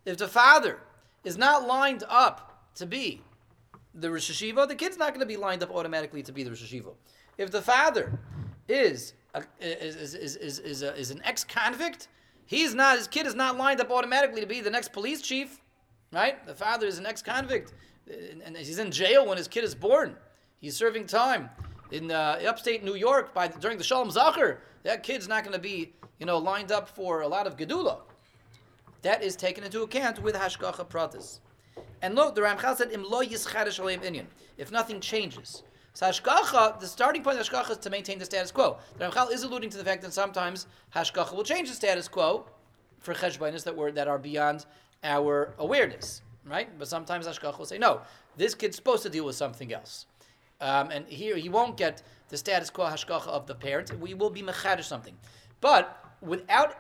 If 0.05 0.19
the 0.19 0.29
father 0.29 0.81
is 1.25 1.39
not 1.39 1.67
lined 1.67 2.05
up 2.09 2.67
to 2.75 2.87
be 2.87 3.23
the 3.95 4.11
Rosh 4.11 4.31
Hashiva, 4.31 4.69
the 4.69 4.75
kid's 4.75 4.97
not 4.97 5.09
going 5.09 5.21
to 5.21 5.27
be 5.27 5.37
lined 5.37 5.63
up 5.63 5.71
automatically 5.71 6.23
to 6.23 6.33
be 6.33 6.43
the 6.43 6.51
Rosh 6.51 6.63
Hashiva. 6.63 6.95
If 7.39 7.51
the 7.51 7.63
father 7.63 8.19
is 8.69 9.15
a, 9.35 9.43
is, 9.61 10.15
is, 10.15 10.37
is, 10.37 10.59
is, 10.59 10.83
a, 10.83 10.95
is 10.95 11.11
an 11.11 11.21
ex-convict, 11.25 12.09
he's 12.47 12.75
not 12.75 12.99
his 12.99 13.09
kid 13.09 13.27
is 13.27 13.35
not 13.35 13.57
lined 13.57 13.81
up 13.81 13.91
automatically 13.91 14.41
to 14.41 14.47
be 14.47 14.61
the 14.61 14.71
next 14.71 14.93
police 14.93 15.23
chief, 15.23 15.61
right? 16.13 16.45
The 16.47 16.55
father 16.55 16.87
is 16.87 16.99
an 16.99 17.07
ex-convict, 17.07 17.73
and 18.45 18.57
he's 18.57 18.79
in 18.79 18.91
jail 18.91 19.27
when 19.27 19.37
his 19.37 19.49
kid 19.49 19.65
is 19.65 19.75
born. 19.75 20.17
He's 20.61 20.77
serving 20.77 21.07
time 21.07 21.51
in 21.91 22.11
uh, 22.11 22.41
upstate 22.47 22.85
New 22.85 22.95
York 22.95 23.35
by 23.35 23.49
during 23.49 23.79
the 23.79 23.85
Shalom 23.85 24.11
Zacher. 24.11 24.59
That 24.85 25.03
kid's 25.03 25.29
not 25.29 25.45
going 25.45 25.55
to 25.55 25.61
be 25.61 25.93
you 26.19 26.27
know 26.27 26.39
lined 26.39 26.73
up 26.73 26.89
for 26.89 27.23
a 27.23 27.29
lot 27.29 27.47
of 27.47 27.57
gedula. 27.57 27.99
That 29.03 29.23
is 29.23 29.35
taken 29.35 29.65
into 29.65 29.83
account 29.83 30.23
with 30.23 30.35
hashgacha 30.35 30.89
pratis. 30.89 31.41
And 32.03 32.15
look, 32.15 32.35
the 32.35 32.41
Ramchal 32.41 32.77
said, 32.77 32.91
"Im 32.93 33.05
lo 33.09 33.23
inyan." 33.23 34.27
If 34.59 34.71
nothing 34.71 35.01
changes, 35.01 35.63
so 35.95 36.07
hashgacha, 36.07 36.81
the 36.81 36.87
starting 36.87 37.23
point 37.23 37.39
of 37.39 37.47
hashgacha 37.47 37.73
is 37.73 37.79
to 37.79 37.91
maintain 37.91 38.19
the 38.19 38.25
status 38.25 38.51
quo. 38.51 38.79
The 38.99 39.07
Ramchal 39.07 39.31
is 39.33 39.43
alluding 39.43 39.71
to 39.71 39.79
the 39.79 39.85
fact 39.85 40.03
that 40.03 40.13
sometimes 40.13 40.67
hashgacha 40.95 41.35
will 41.35 41.45
change 41.45 41.69
the 41.69 41.75
status 41.75 42.09
quo 42.09 42.47
for 42.99 43.15
cheshbainis 43.15 43.65
that 43.65 43.77
were 43.77 43.93
that 43.93 44.09
are 44.09 44.19
beyond 44.19 44.67
our 45.05 45.55
awareness, 45.59 46.23
right? 46.47 46.69
But 46.79 46.89
sometimes 46.89 47.27
hashgacha 47.27 47.59
will 47.59 47.67
say, 47.67 47.79
no, 47.79 48.01
this 48.37 48.55
kid's 48.55 48.77
supposed 48.77 49.03
to 49.03 49.11
deal 49.11 49.25
with 49.25 49.37
something 49.37 49.73
else, 49.73 50.07
um, 50.61 50.91
and 50.91 51.07
here 51.09 51.37
he 51.37 51.49
won't 51.49 51.77
get 51.77 52.03
the 52.29 52.37
status 52.37 52.71
quo 52.71 52.87
hashgacha 52.87 53.29
of 53.29 53.47
the 53.47 53.55
parent. 53.55 53.99
We 53.99 54.15
will 54.15 54.31
be 54.31 54.43
mechadish 54.43 54.85
something, 54.85 55.17
but 55.61 56.15
without 56.21 56.77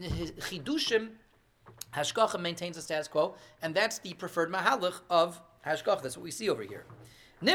chidushim, 0.00 1.10
hashgacha 1.96 2.40
maintains 2.40 2.76
the 2.76 2.82
status 2.82 3.08
quo, 3.08 3.34
and 3.62 3.74
that's 3.74 3.98
the 3.98 4.14
preferred 4.14 4.52
mahalach 4.52 5.00
of 5.10 5.40
hashgacha. 5.66 6.02
That's 6.02 6.16
what 6.16 6.24
we 6.24 6.30
see 6.30 6.48
over 6.48 6.62
here. 6.62 6.84
In 7.42 7.46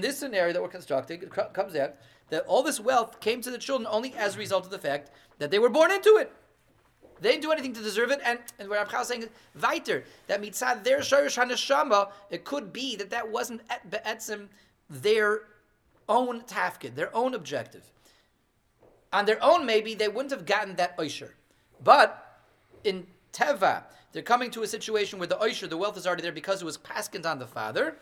this 0.00 0.18
scenario 0.18 0.52
that 0.52 0.62
we're 0.62 0.68
constructing, 0.68 1.22
it 1.22 1.30
comes 1.52 1.76
out 1.76 1.94
that 2.30 2.44
all 2.46 2.62
this 2.62 2.80
wealth 2.80 3.20
came 3.20 3.42
to 3.42 3.50
the 3.50 3.58
children 3.58 3.86
only 3.90 4.14
as 4.14 4.34
a 4.34 4.38
result 4.38 4.64
of 4.64 4.70
the 4.70 4.78
fact 4.78 5.10
that 5.38 5.50
they 5.50 5.58
were 5.58 5.68
born 5.68 5.90
into 5.90 6.16
it. 6.16 6.32
They 7.20 7.30
didn't 7.30 7.42
do 7.42 7.52
anything 7.52 7.74
to 7.74 7.82
deserve 7.82 8.10
it, 8.10 8.20
and, 8.24 8.38
and 8.58 8.68
what 8.68 8.88
Ramchal 8.88 9.02
is 9.02 9.08
saying 9.08 9.28
weiter, 9.60 10.04
that 10.26 10.42
mitzad 10.42 10.84
their 10.84 10.98
shayrish 10.98 11.42
haneshama, 11.42 12.10
it 12.30 12.44
could 12.44 12.72
be 12.72 12.96
that 12.96 13.10
that 13.10 13.30
wasn't 13.30 13.62
be'etzim 13.88 14.48
their 14.90 15.42
own 16.08 16.42
tafkid, 16.42 16.94
their 16.94 17.14
own 17.16 17.34
objective. 17.34 17.90
On 19.14 19.24
their 19.26 19.42
own, 19.42 19.64
maybe 19.64 19.94
they 19.94 20.08
wouldn't 20.08 20.32
have 20.32 20.44
gotten 20.44 20.74
that 20.74 20.96
oisher. 20.98 21.36
But 21.84 22.40
in 22.82 23.06
teva, 23.32 23.84
they're 24.10 24.22
coming 24.22 24.50
to 24.50 24.64
a 24.64 24.66
situation 24.66 25.20
where 25.20 25.28
the 25.28 25.40
oisher, 25.40 25.68
the 25.68 25.76
wealth 25.76 25.96
is 25.96 26.04
already 26.04 26.22
there 26.22 26.32
because 26.32 26.62
it 26.62 26.64
was 26.64 26.76
paskins 26.76 27.24
on 27.24 27.38
the 27.38 27.46
father. 27.46 27.96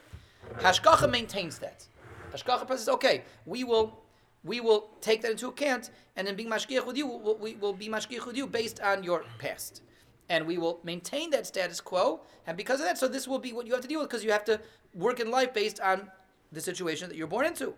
Hashgacha 0.61 1.11
maintains 1.11 1.59
that. 1.59 1.87
Hashgacha 2.33 2.67
says, 2.67 2.89
okay, 2.89 3.25
we 3.45 3.63
will 3.63 4.01
we 4.43 4.61
will 4.61 4.89
take 5.03 5.21
that 5.23 5.31
into 5.31 5.49
account, 5.49 5.91
and 6.17 6.27
then 6.27 6.35
being 6.35 6.49
mashgiach 6.49 6.85
with 6.85 6.97
you, 6.97 7.07
we'll, 7.07 7.37
we 7.37 7.55
will 7.57 7.75
be 7.75 7.89
mashgiach 7.89 8.27
with 8.27 8.37
you 8.37 8.47
based 8.47 8.81
on 8.81 9.05
your 9.05 9.25
past. 9.39 9.83
And 10.31 10.47
we 10.47 10.59
will 10.59 10.81
maintain 10.83 11.31
that 11.31 11.47
status 11.47 11.81
quo, 11.81 12.23
and 12.47 12.57
because 12.57 12.81
of 12.81 12.87
that, 12.87 12.99
so 12.99 13.07
this 13.07 13.29
will 13.29 13.39
be 13.39 13.53
what 13.53 13.67
you 13.67 13.73
have 13.75 13.83
to 13.83 13.89
deal 13.89 14.01
with, 14.01 14.09
because 14.09 14.25
you 14.25 14.33
have 14.33 14.45
to 14.47 14.61
work 14.95 15.21
in 15.21 15.31
life 15.31 15.53
based 15.55 15.79
on 15.79 16.11
the 16.51 16.61
situation 16.61 17.09
that 17.09 17.17
you're 17.17 17.29
born 17.29 17.47
into. 17.47 17.75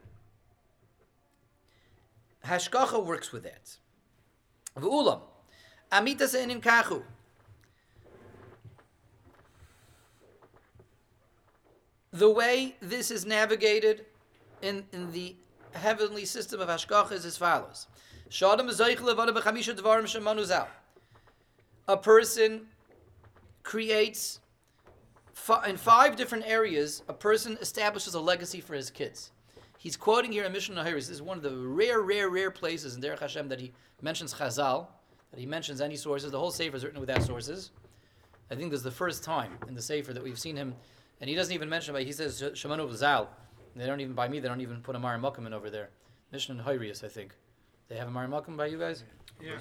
Hashgacha 2.45 3.05
works 3.05 3.33
with 3.33 3.45
that. 3.45 3.77
V'ulam, 4.79 5.21
amita 5.91 6.29
se'enim 6.29 6.61
kachu. 6.61 7.03
the 12.15 12.31
way 12.31 12.77
this 12.81 13.11
is 13.11 13.27
navigated 13.27 14.07
in, 14.63 14.85
in 14.93 15.11
the 15.11 15.35
heavenly 15.73 16.25
system 16.25 16.61
of 16.61 16.69
Hashgacha 16.69 17.11
is 17.13 17.27
as 17.27 17.37
follows. 17.37 17.89
A 21.87 21.97
person 21.97 22.67
creates 23.65 24.41
in 25.67 25.77
five 25.77 26.17
different 26.17 26.45
areas, 26.47 27.03
a 27.09 27.13
person 27.13 27.59
establishes 27.61 28.15
a 28.15 28.21
legacy 28.21 28.61
for 28.61 28.75
his 28.75 28.91
kids. 28.91 29.33
He's 29.85 29.97
quoting 29.97 30.33
here 30.33 30.45
in 30.45 30.53
Mishnah 30.53 30.83
Nahiris. 30.83 30.95
This 30.95 31.11
is 31.11 31.23
one 31.23 31.37
of 31.37 31.43
the 31.43 31.55
rare, 31.55 32.01
rare, 32.01 32.31
rare 32.31 32.51
places 32.51 32.97
in 32.97 33.03
Derech 33.03 33.21
Hashem 33.21 33.49
that 33.51 33.61
he 33.61 33.71
mentions 34.01 34.33
Chazal, 34.33 34.87
that 35.31 35.39
he 35.39 35.45
mentions 35.45 35.81
any 35.81 35.95
sources. 35.95 36.33
The 36.33 36.39
whole 36.39 36.51
Sefer 36.51 36.77
is 36.77 36.85
written 36.85 37.01
without 37.01 37.23
sources. 37.23 37.71
I 38.51 38.55
think 38.55 38.71
this 38.71 38.79
is 38.79 38.85
the 38.85 38.91
first 38.91 39.23
time 39.23 39.53
in 39.69 39.75
the 39.75 39.83
Sefer 39.83 40.13
that 40.15 40.23
we've 40.25 40.39
seen 40.39 40.57
him 40.57 40.75
and 41.21 41.29
he 41.29 41.37
doesn't 41.37 41.55
even 41.55 41.69
mention, 41.69 41.95
but 41.95 42.03
he 42.03 42.13
says 42.13 42.43
Shemanu 42.43 42.93
Zal. 42.95 43.29
They 43.77 43.87
don't 43.87 44.01
even 44.01 44.15
by 44.15 44.29
me. 44.29 44.41
They 44.41 44.49
don't 44.49 44.61
even 44.61 44.81
put 44.81 44.95
a 44.97 44.99
Mara 44.99 45.17
in 45.19 45.53
over 45.53 45.71
there. 45.71 45.91
Mishnah 46.33 46.57
and 46.57 46.65
Hyrius, 46.65 47.05
I 47.05 47.09
think. 47.09 47.35
They 47.89 47.97
have 47.97 48.09
a 48.09 48.11
Mara 48.11 48.29
by 48.29 48.67
you 48.67 48.79
guys. 48.79 49.05
Yeah. 49.41 49.53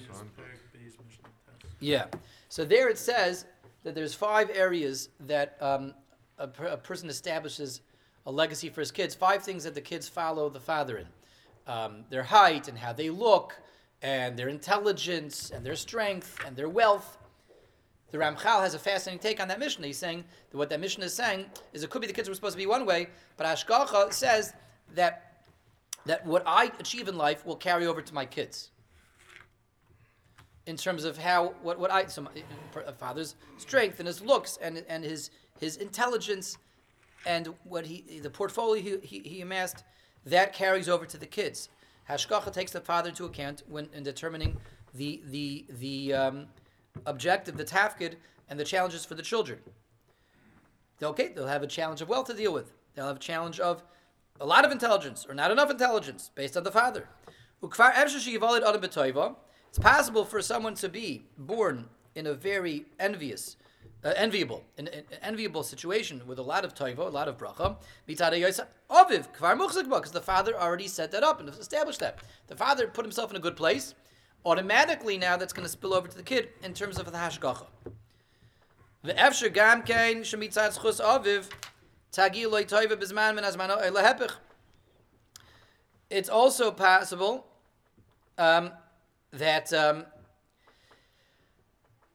Yeah. 1.79 2.05
So 2.49 2.63
there 2.63 2.89
it 2.89 2.97
says 2.97 3.45
that 3.83 3.95
there's 3.95 4.13
five 4.13 4.49
areas 4.53 5.09
that 5.21 5.57
um, 5.61 5.93
a, 6.37 6.49
a, 6.65 6.77
person 6.77 7.09
establishes 7.09 7.81
a 8.25 8.31
legacy 8.31 8.69
for 8.69 8.81
his 8.81 8.91
kids. 8.91 9.15
Five 9.15 9.43
things 9.43 9.63
that 9.63 9.75
the 9.75 9.81
kids 9.81 10.07
follow 10.07 10.49
the 10.49 10.59
father 10.59 10.97
in: 10.97 11.07
um, 11.67 12.05
their 12.09 12.23
height 12.23 12.67
and 12.67 12.77
how 12.77 12.93
they 12.93 13.09
look, 13.09 13.59
and 14.01 14.37
their 14.37 14.49
intelligence, 14.49 15.51
and 15.51 15.65
their 15.65 15.75
strength, 15.75 16.37
and 16.45 16.55
their 16.55 16.69
wealth. 16.69 17.17
The 18.11 18.19
Ramchal 18.19 18.61
has 18.61 18.75
a 18.75 18.79
fascinating 18.79 19.19
take 19.19 19.41
on 19.41 19.47
that 19.47 19.57
Mishnah. 19.57 19.87
He's 19.87 19.97
saying 19.97 20.23
that 20.51 20.57
what 20.57 20.69
that 20.69 20.79
Mishnah 20.79 21.05
is 21.05 21.13
saying 21.15 21.45
is 21.73 21.83
it 21.83 21.89
could 21.89 22.01
be 22.01 22.07
the 22.07 22.13
kids 22.13 22.29
were 22.29 22.35
supposed 22.35 22.53
to 22.53 22.59
be 22.59 22.67
one 22.67 22.85
way, 22.85 23.07
but 23.37 23.47
Ashkacha 23.47 24.13
says 24.13 24.53
that 24.93 25.33
that 26.05 26.25
what 26.25 26.43
I 26.45 26.71
achieve 26.79 27.07
in 27.07 27.17
life 27.17 27.45
will 27.45 27.55
carry 27.55 27.85
over 27.85 28.01
to 28.01 28.13
my 28.13 28.25
kids. 28.25 28.69
In 30.65 30.77
terms 30.77 31.03
of 31.03 31.17
how 31.17 31.55
what, 31.61 31.79
what 31.79 31.91
I 31.91 32.05
so 32.05 32.21
my, 32.21 32.31
a 32.85 32.93
father's 32.93 33.35
strength 33.57 33.99
and 33.99 34.07
his 34.07 34.21
looks 34.21 34.57
and 34.61 34.83
and 34.87 35.03
his 35.03 35.29
his 35.59 35.77
intelligence 35.77 36.57
and 37.25 37.53
what 37.63 37.85
he 37.85 38.19
the 38.21 38.29
portfolio 38.29 38.81
he, 38.81 39.07
he, 39.07 39.19
he 39.19 39.41
amassed 39.41 39.83
that 40.25 40.53
carries 40.53 40.89
over 40.89 41.05
to 41.05 41.17
the 41.17 41.25
kids. 41.25 41.69
Hashgacha 42.09 42.51
takes 42.51 42.71
the 42.71 42.81
father 42.81 43.09
into 43.09 43.25
account 43.25 43.63
when 43.67 43.89
in 43.93 44.03
determining 44.03 44.57
the 44.93 45.21
the 45.27 45.65
the 45.69 46.13
um, 46.13 46.47
objective, 47.05 47.57
the 47.57 47.65
tafkid, 47.65 48.15
and 48.49 48.59
the 48.59 48.63
challenges 48.63 49.05
for 49.05 49.15
the 49.15 49.21
children. 49.21 49.59
Okay, 51.01 51.29
they'll 51.29 51.47
have 51.47 51.63
a 51.63 51.67
challenge 51.67 52.01
of 52.01 52.09
wealth 52.09 52.27
to 52.27 52.33
deal 52.33 52.53
with. 52.53 52.73
They'll 52.95 53.07
have 53.07 53.17
a 53.17 53.19
challenge 53.19 53.59
of 53.59 53.83
a 54.39 54.45
lot 54.45 54.65
of 54.65 54.71
intelligence 54.71 55.25
or 55.27 55.33
not 55.33 55.51
enough 55.51 55.69
intelligence 55.69 56.31
based 56.35 56.55
on 56.55 56.63
the 56.63 56.71
father. 56.71 57.09
It's 57.61 57.77
possible 59.79 60.25
for 60.25 60.41
someone 60.41 60.75
to 60.75 60.89
be 60.89 61.25
born 61.37 61.85
in 62.15 62.27
a 62.27 62.33
very 62.33 62.85
envious, 62.99 63.57
uh, 64.03 64.13
enviable, 64.15 64.63
an, 64.77 64.87
an, 64.89 65.03
enviable 65.21 65.63
situation 65.63 66.21
with 66.27 66.39
a 66.39 66.41
lot 66.41 66.65
of 66.65 66.75
toivo, 66.75 66.99
a 66.99 67.03
lot 67.03 67.27
of 67.27 67.37
bracha. 67.37 67.77
Aviv, 68.07 69.27
because 69.89 70.11
the 70.11 70.21
father 70.21 70.55
already 70.55 70.87
set 70.87 71.11
that 71.11 71.23
up 71.23 71.39
and 71.39 71.49
established 71.49 71.99
that. 71.99 72.19
The 72.47 72.55
father 72.55 72.87
put 72.87 73.05
himself 73.05 73.31
in 73.31 73.37
a 73.37 73.39
good 73.39 73.55
place. 73.55 73.95
Automatically, 74.45 75.17
now 75.17 75.37
that's 75.37 75.53
going 75.53 75.65
to 75.65 75.71
spill 75.71 75.93
over 75.93 76.07
to 76.07 76.17
the 76.17 76.23
kid 76.23 76.49
in 76.63 76.73
terms 76.73 76.99
of 76.99 77.05
the 77.05 77.17
hashgacha. 77.17 77.67
The 79.03 79.13
efsher 79.13 79.53
gam 79.53 79.83
kein 79.83 80.21
shemitzat 80.21 80.77
schus 80.77 81.01
aviv 81.01 81.49
tagi 82.11 82.45
loy 82.45 82.63
toive 82.63 82.91
bizman 82.91 83.35
min 83.35 83.43
azmano 83.43 83.81
elehepich. 83.81 84.31
It's 86.09 86.29
also 86.29 86.71
possible 86.71 87.45
um, 88.37 88.71
that 89.31 89.73
um, 89.73 90.05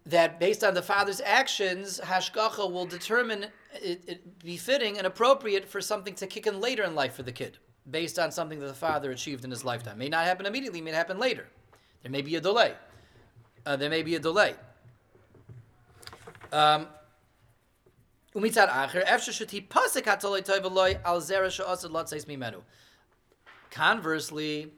that 0.09 0.41
based 0.41 0.65
on 0.65 0.73
the 0.73 0.83
father's 0.83 1.21
actions, 1.21 2.01
hashgacha 2.03 2.71
will 2.71 2.87
determine 2.87 3.47
it, 3.75 4.03
it 4.07 4.39
befitting 4.39 4.97
and 4.97 5.07
appropriate 5.07 5.69
for 5.69 5.81
something 5.83 6.15
to 6.15 6.27
kick 6.27 6.47
in 6.47 6.61
later 6.61 6.83
in 6.83 6.95
life 6.95 7.15
for 7.15 7.23
the 7.23 7.33
kid, 7.33 7.59
based 7.91 8.19
on 8.19 8.33
something 8.33 8.59
that 8.59 8.67
the 8.67 8.75
father 8.75 9.11
achieved 9.11 9.45
in 9.45 9.51
his 9.51 9.65
lifetime. 9.65 9.99
May 9.99 10.09
not 10.09 10.25
happen 10.25 10.47
immediately, 10.47 10.81
may 10.81 10.93
happen 10.93 11.19
later. 11.19 11.47
There 12.03 12.11
may 12.11 12.23
be 12.23 12.37
a 12.37 12.41
delay. 12.41 12.73
Uh, 13.67 13.77
there 13.77 13.91
may 13.91 14.03
be 14.03 14.15
a 14.15 14.19
delay. 14.19 14.55
Um, 16.53 16.87
Conversely, 23.71 24.73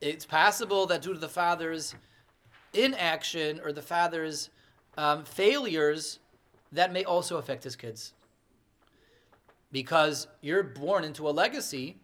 it's 0.00 0.24
possible 0.24 0.86
that 0.86 1.02
due 1.02 1.14
to 1.14 1.18
the 1.18 1.28
father's 1.28 1.96
inaction 2.72 3.60
or 3.64 3.72
the 3.72 3.82
father's 3.82 4.50
um, 5.00 5.24
failures, 5.24 6.18
that 6.72 6.92
may 6.92 7.04
also 7.04 7.38
affect 7.38 7.64
his 7.64 7.74
kids. 7.74 8.12
Because 9.72 10.26
you're 10.42 10.62
born 10.62 11.04
into 11.04 11.26
a 11.26 11.30
legacy 11.30 11.96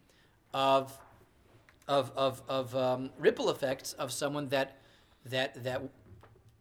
of, 0.54 0.98
of, 1.88 2.11
of, 2.16 2.42
of 2.48 2.74
um, 2.74 3.11
ripple 3.18 3.50
effects 3.50 3.92
of 3.94 4.11
someone 4.12 4.48
that, 4.48 4.78
that, 5.26 5.62
that 5.62 5.82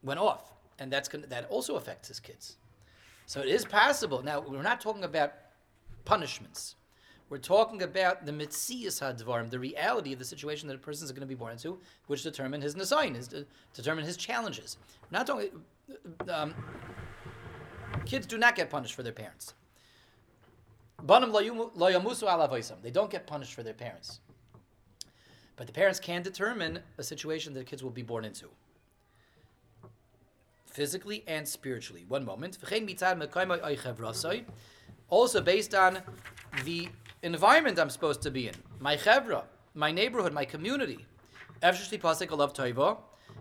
went 0.04 0.20
off. 0.20 0.52
And 0.78 0.92
that's 0.92 1.08
gonna, 1.08 1.26
that 1.28 1.46
also 1.50 1.78
affects 1.78 2.10
his 2.10 2.20
kids. 2.20 2.58
So 3.28 3.40
it 3.40 3.48
is 3.48 3.64
possible. 3.64 4.22
Now, 4.22 4.42
we're 4.42 4.62
not 4.62 4.82
talking 4.82 5.06
about 5.06 5.32
punishments. 6.04 6.76
We're 7.30 7.38
talking 7.38 7.82
about 7.82 8.26
the 8.26 8.34
mitzias 8.34 9.00
hadvarim, 9.02 9.50
the 9.50 9.58
reality 9.58 10.12
of 10.12 10.20
the 10.20 10.26
situation 10.26 10.68
that 10.68 10.76
a 10.76 10.80
person 10.80 11.06
is 11.06 11.12
going 11.12 11.22
to 11.22 11.28
be 11.28 11.34
born 11.34 11.54
into, 11.54 11.80
which 12.08 12.24
determine 12.24 12.62
his 12.62 12.76
nasayin, 12.76 13.16
his 13.16 13.30
determine 13.74 14.04
his 14.04 14.18
challenges. 14.18 14.78
Not 15.12 15.28
talking. 15.28 15.50
Um, 16.30 16.54
kids 18.06 18.26
do 18.26 18.38
not 18.38 18.56
get 18.56 18.70
punished 18.70 18.96
for 18.96 19.04
their 19.04 19.14
parents. 19.14 19.54
They 21.08 22.92
don't 22.92 23.12
get 23.12 23.28
punished 23.28 23.54
for 23.54 23.64
their 23.64 23.74
parents. 23.74 24.20
But 25.56 25.68
the 25.68 25.74
parents 25.74 26.00
can 26.00 26.22
determine 26.22 26.80
a 26.98 27.04
situation 27.04 27.54
that 27.54 27.66
kids 27.66 27.84
will 27.84 27.92
be 27.92 28.02
born 28.02 28.26
into. 28.26 28.50
Physically 30.66 31.24
and 31.28 31.48
spiritually. 31.48 32.06
One 32.08 32.26
moment. 32.26 32.58
Also 35.10 35.42
based 35.42 35.76
on 35.76 36.00
the 36.64 36.90
environment 37.22 37.80
I'm 37.80 37.90
supposed 37.90 38.22
to 38.24 38.32
be 38.32 38.48
in, 38.48 38.56
my 38.80 38.98
chevra, 38.98 39.44
my 39.74 39.92
neighborhood, 39.92 40.34
my 40.34 40.46
community. 40.46 41.06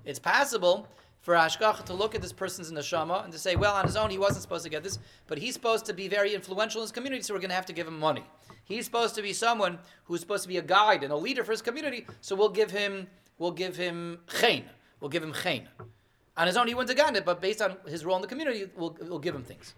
It's 0.04 0.18
possible 0.18 0.88
for 1.24 1.34
Ashkach 1.34 1.84
to 1.86 1.92
look 1.92 2.14
at 2.14 2.22
this 2.22 2.32
person's 2.32 2.70
neshama 2.70 3.24
and 3.24 3.32
to 3.32 3.38
say, 3.38 3.56
well, 3.56 3.74
on 3.74 3.84
his 3.84 3.96
own, 3.96 4.10
he 4.10 4.18
wasn't 4.18 4.42
supposed 4.42 4.62
to 4.62 4.70
get 4.70 4.84
this, 4.84 5.00
but 5.26 5.38
he's 5.38 5.54
supposed 5.54 5.86
to 5.86 5.92
be 5.92 6.06
very 6.06 6.34
influential 6.34 6.80
in 6.80 6.84
his 6.84 6.92
community, 6.92 7.22
so 7.22 7.34
we're 7.34 7.40
going 7.40 7.48
to 7.48 7.56
have 7.56 7.66
to 7.66 7.72
give 7.72 7.88
him 7.88 7.98
money. 7.98 8.22
He's 8.64 8.84
supposed 8.84 9.16
to 9.16 9.22
be 9.22 9.32
someone 9.32 9.78
who's 10.04 10.20
supposed 10.20 10.42
to 10.44 10.48
be 10.48 10.58
a 10.58 10.62
guide 10.62 11.02
and 11.02 11.12
a 11.12 11.16
leader 11.16 11.42
for 11.42 11.52
his 11.52 11.62
community, 11.62 12.06
so 12.20 12.36
we'll 12.36 12.50
give 12.50 12.70
him, 12.70 13.08
we'll 13.38 13.50
give 13.50 13.74
him 13.76 14.20
chen. 14.38 14.64
We'll 15.00 15.08
give 15.08 15.22
him 15.22 15.32
chen. 15.32 15.66
On 16.36 16.46
his 16.46 16.56
own, 16.56 16.68
he 16.68 16.74
wouldn't 16.74 16.90
have 16.90 16.98
gotten 16.98 17.16
it, 17.16 17.24
but 17.24 17.40
based 17.40 17.60
on 17.60 17.76
his 17.88 18.04
role 18.04 18.16
in 18.16 18.22
the 18.22 18.28
community, 18.28 18.70
we'll, 18.76 18.96
we'll 19.00 19.18
give 19.18 19.34
him 19.34 19.42
things 19.42 19.74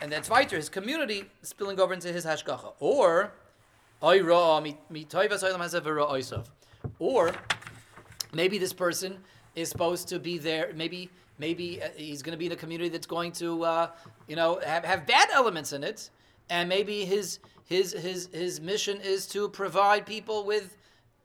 and 0.00 0.12
that's 0.12 0.28
weiter 0.28 0.56
his 0.56 0.68
community 0.68 1.24
spilling 1.42 1.80
over 1.80 1.94
into 1.94 2.12
his 2.12 2.24
hashgacha. 2.26 2.74
Or 2.80 3.32
or 6.98 7.32
maybe 8.32 8.58
this 8.58 8.72
person 8.72 9.18
is 9.56 9.68
supposed 9.68 10.08
to 10.08 10.20
be 10.20 10.38
there. 10.38 10.70
Maybe 10.74 11.10
maybe 11.38 11.82
uh, 11.82 11.88
he's 11.96 12.22
going 12.22 12.32
to 12.32 12.38
be 12.38 12.46
in 12.46 12.52
a 12.52 12.56
community 12.56 12.88
that's 12.88 13.06
going 13.06 13.32
to 13.32 13.64
uh, 13.64 13.90
you 14.28 14.36
know 14.36 14.60
have, 14.64 14.84
have 14.84 15.06
bad 15.06 15.28
elements 15.32 15.72
in 15.72 15.82
it, 15.82 16.10
and 16.48 16.68
maybe 16.68 17.04
his 17.04 17.40
his 17.64 17.92
his 17.92 18.28
his 18.32 18.60
mission 18.60 19.00
is 19.00 19.26
to 19.26 19.48
provide 19.48 20.06
people 20.06 20.44
with 20.44 20.76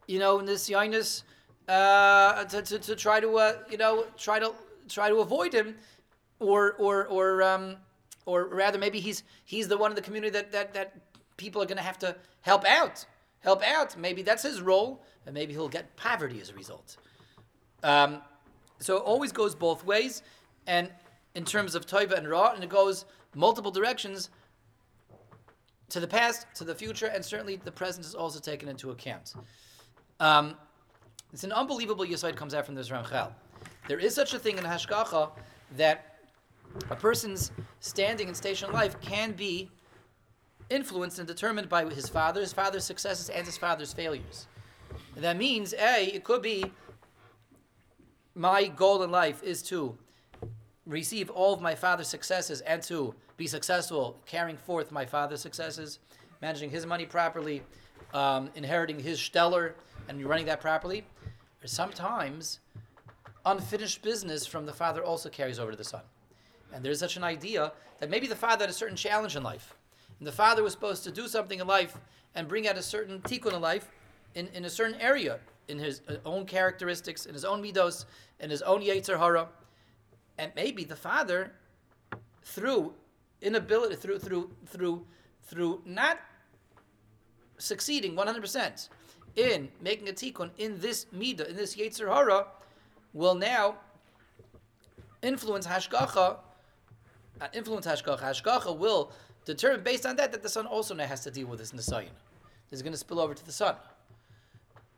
you 0.08 0.18
know 0.18 0.42
this 0.42 0.70
yinus 0.70 1.24
uh, 1.68 2.44
to, 2.46 2.62
to, 2.62 2.80
to 2.80 2.96
try 2.96 3.20
to 3.20 3.38
uh, 3.38 3.54
you 3.70 3.78
know 3.78 4.06
try 4.18 4.40
to 4.40 4.54
try 4.90 5.10
to 5.10 5.18
avoid 5.18 5.54
him 5.54 5.76
or 6.40 6.74
or 6.74 7.08
or 7.08 7.44
um, 7.44 7.76
or 8.26 8.46
rather 8.48 8.78
maybe 8.78 9.00
he's 9.00 9.24
he's 9.46 9.68
the 9.68 9.78
one 9.78 9.92
in 9.92 9.96
the 9.96 10.02
community 10.02 10.32
that 10.32 10.52
that, 10.52 10.74
that 10.74 10.96
people 11.38 11.62
are 11.62 11.66
going 11.66 11.78
to 11.78 11.84
have 11.84 12.00
to 12.00 12.16
help 12.42 12.66
out 12.66 13.06
help 13.40 13.64
out 13.64 13.98
maybe 13.98 14.22
that's 14.22 14.44
his 14.44 14.62
role 14.62 15.04
and 15.26 15.34
maybe 15.34 15.54
he'll 15.54 15.70
get 15.70 15.96
poverty 15.96 16.40
as 16.42 16.50
a 16.50 16.54
result 16.54 16.98
um, 17.84 18.22
so 18.80 18.98
it 18.98 19.04
always 19.04 19.32
goes 19.32 19.56
both 19.56 19.86
ways 19.86 20.24
and 20.68 20.90
in 21.36 21.46
terms 21.46 21.76
of 21.76 21.86
toiva 21.86 22.18
and 22.18 22.28
ra 22.28 22.54
and 22.54 22.64
it 22.64 22.70
goes 22.70 23.06
multiple 23.36 23.72
directions 23.72 24.30
to 25.90 26.00
the 26.00 26.08
past 26.08 26.46
to 26.56 26.64
the 26.64 26.76
future 26.76 27.08
and 27.08 27.24
certainly 27.24 27.58
the 27.58 27.72
present 27.72 28.06
is 28.06 28.16
also 28.16 28.40
taken 28.40 28.68
into 28.70 28.92
account 28.92 29.34
um, 30.20 30.56
it's 31.34 31.44
an 31.44 31.52
unbelievable 31.52 32.06
yisoid 32.06 32.36
comes 32.36 32.54
out 32.54 32.66
from 32.66 32.76
this 32.76 32.90
Ramchal. 32.90 33.32
There 33.88 34.00
is 34.00 34.14
such 34.14 34.34
a 34.34 34.40
thing 34.40 34.58
in 34.58 34.64
Hashgacha 34.64 35.32
that 35.78 36.18
a 36.90 36.96
person's 36.96 37.52
standing 37.80 38.28
and 38.28 38.36
station 38.36 38.70
in 38.70 38.74
life 38.76 39.00
can 39.02 39.32
be 39.32 39.72
influenced 40.70 41.20
and 41.20 41.28
determined 41.28 41.70
by 41.70 41.86
his 41.86 42.08
father, 42.10 42.42
his 42.42 42.54
father's 42.54 42.84
successes, 42.84 43.30
and 43.30 43.46
his 43.46 43.58
father's 43.58 43.94
failures. 43.94 44.48
That 45.16 45.38
means, 45.38 45.74
A, 45.74 46.06
it 46.14 46.24
could 46.24 46.42
be 46.42 46.72
my 48.36 48.68
goal 48.68 49.04
in 49.04 49.12
life 49.12 49.44
is 49.44 49.62
to 49.64 49.98
receive 50.86 51.30
all 51.30 51.54
of 51.54 51.62
my 51.62 51.76
father's 51.76 52.08
successes 52.08 52.62
and 52.62 52.82
to 52.84 53.14
be 53.38 53.48
successful 53.48 54.18
carrying 54.26 54.58
forth 54.58 54.92
my 54.92 55.06
father's 55.06 55.42
successes, 55.42 56.00
managing 56.42 56.70
his 56.70 56.86
money 56.86 57.06
properly, 57.06 57.62
um, 58.14 58.50
inheriting 58.56 59.00
his 59.00 59.20
stellar, 59.20 59.76
and 60.08 60.24
running 60.26 60.46
that 60.46 60.62
properly. 60.62 61.04
Sometimes 61.66 62.60
unfinished 63.46 64.02
business 64.02 64.46
from 64.46 64.66
the 64.66 64.74
father 64.74 65.04
also 65.04 65.30
carries 65.30 65.60
over 65.60 65.72
to 65.72 65.78
the 65.78 65.84
son. 65.84 66.02
And 66.74 66.84
there's 66.84 67.00
such 67.00 67.18
an 67.18 67.24
idea 67.24 67.72
that 68.00 68.10
maybe 68.10 68.28
the 68.28 68.36
father 68.36 68.64
had 68.64 68.70
a 68.70 68.74
certain 68.74 68.96
challenge 68.96 69.36
in 69.36 69.44
life. 69.44 69.76
And 70.20 70.28
the 70.28 70.32
father 70.32 70.64
was 70.64 70.74
supposed 70.74 71.04
to 71.04 71.12
do 71.12 71.28
something 71.28 71.60
in 71.60 71.68
life 71.68 71.98
and 72.36 72.48
bring 72.48 72.68
out 72.68 72.78
a 72.78 72.82
certain 72.82 73.20
tikkun 73.22 73.54
in 73.54 73.62
life 73.62 73.92
in, 74.36 74.48
in 74.54 74.66
a 74.66 74.70
certain 74.70 75.00
area, 75.00 75.40
in 75.68 75.80
his 75.80 76.02
uh, 76.08 76.16
own 76.26 76.46
characteristics, 76.46 77.26
in 77.26 77.34
his 77.34 77.46
own 77.46 77.62
midos, 77.62 78.06
in 78.40 78.50
his 78.50 78.62
own 78.62 78.82
yetzer 78.82 79.18
hara. 79.18 79.48
And 80.38 80.52
maybe 80.56 80.84
the 80.84 80.96
father, 80.96 81.54
through 82.44 82.94
inability, 83.42 83.96
through, 83.96 84.20
through, 84.20 84.52
through, 84.66 85.06
through 85.44 85.82
not 85.86 86.20
succeeding 87.58 88.16
100% 88.16 88.90
in 89.36 89.70
making 89.82 90.10
a 90.10 90.14
tikkun 90.14 90.50
in 90.58 90.80
this 90.80 91.06
midah, 91.16 91.48
in 91.50 91.56
this 91.56 91.76
yetzer 91.76 92.08
hara, 92.14 92.48
will 93.14 93.36
now 93.36 93.76
influence 95.22 95.68
hashgacha 95.68 96.38
uh, 97.42 97.48
influence 97.54 97.86
hashgacha. 97.88 98.20
Hashgacha 98.20 98.78
will 98.78 99.12
determine 99.46 99.84
based 99.84 100.06
on 100.06 100.16
that 100.18 100.32
that 100.32 100.44
the 100.44 100.50
son 100.50 100.68
also 100.68 100.94
now 100.94 101.06
has 101.06 101.22
to 101.22 101.32
deal 101.32 101.48
with 101.48 101.60
this 101.60 101.72
nisayin. 101.72 102.10
This 102.70 102.78
is 102.78 102.82
going 102.82 102.94
to 102.94 102.98
spill 102.98 103.20
over 103.20 103.34
to 103.34 103.46
the 103.46 103.52
son. 103.52 103.76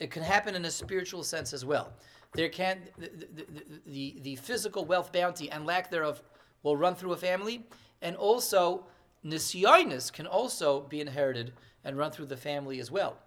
It 0.04 0.12
can 0.12 0.22
happen 0.22 0.54
in 0.54 0.66
a 0.66 0.70
spiritual 0.70 1.24
sense 1.24 1.54
as 1.54 1.64
well. 1.64 1.94
There 2.34 2.50
can 2.50 2.82
the, 2.98 3.10
the, 3.10 3.46
the, 3.88 4.16
the 4.22 4.36
physical 4.36 4.84
wealth 4.84 5.14
bounty 5.14 5.50
and 5.50 5.66
lack 5.66 5.90
thereof 5.90 6.22
will 6.62 6.76
run 6.76 6.94
through 6.94 7.14
a 7.14 7.18
family, 7.18 7.64
and 8.02 8.18
also 8.18 8.86
nisyonis 9.26 10.12
can 10.12 10.28
also 10.28 10.82
be 10.82 11.00
inherited 11.00 11.54
and 11.86 11.98
run 11.98 12.12
through 12.12 12.26
the 12.26 12.36
family 12.36 12.82
as 12.82 12.92
well. 12.92 13.18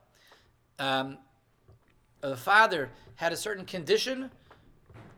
Um, 0.79 1.17
the 2.21 2.37
father 2.37 2.91
had 3.15 3.33
a 3.33 3.37
certain 3.39 3.65
condition 3.65 4.31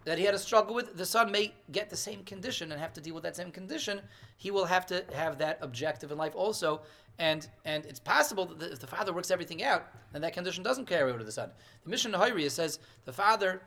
that 0.09 0.17
he 0.17 0.25
had 0.25 0.35
a 0.35 0.39
struggle 0.39 0.75
with. 0.75 0.97
The 0.97 1.05
son 1.05 1.31
may 1.31 1.53
get 1.71 1.91
the 1.91 1.97
same 1.97 2.25
condition 2.25 2.73
and 2.73 2.81
have 2.81 2.95
to 2.95 3.01
deal 3.01 3.15
with 3.15 3.25
that 3.25 3.37
same 3.37 3.51
condition. 3.51 4.01
He 4.39 4.51
will 4.51 4.65
have 4.65 4.87
to 4.87 5.05
have 5.13 5.37
that 5.37 5.59
objective 5.61 6.11
in 6.11 6.17
life 6.17 6.35
also. 6.35 6.81
And 7.19 7.47
and 7.67 7.85
it's 7.85 8.01
possible 8.01 8.47
that 8.47 8.73
if 8.73 8.79
the 8.79 8.87
father 8.87 9.13
works 9.13 9.31
everything 9.31 9.63
out, 9.63 9.87
then 10.13 10.23
that 10.23 10.33
condition 10.33 10.65
doesn't 10.65 10.87
carry 10.87 11.11
over 11.11 11.19
to 11.19 11.25
the 11.25 11.33
son. 11.33 11.51
The 11.85 11.91
mission 11.91 12.13
Mishnah 12.13 12.27
Hayriya 12.27 12.51
says 12.51 12.79
the 13.05 13.13
father 13.13 13.61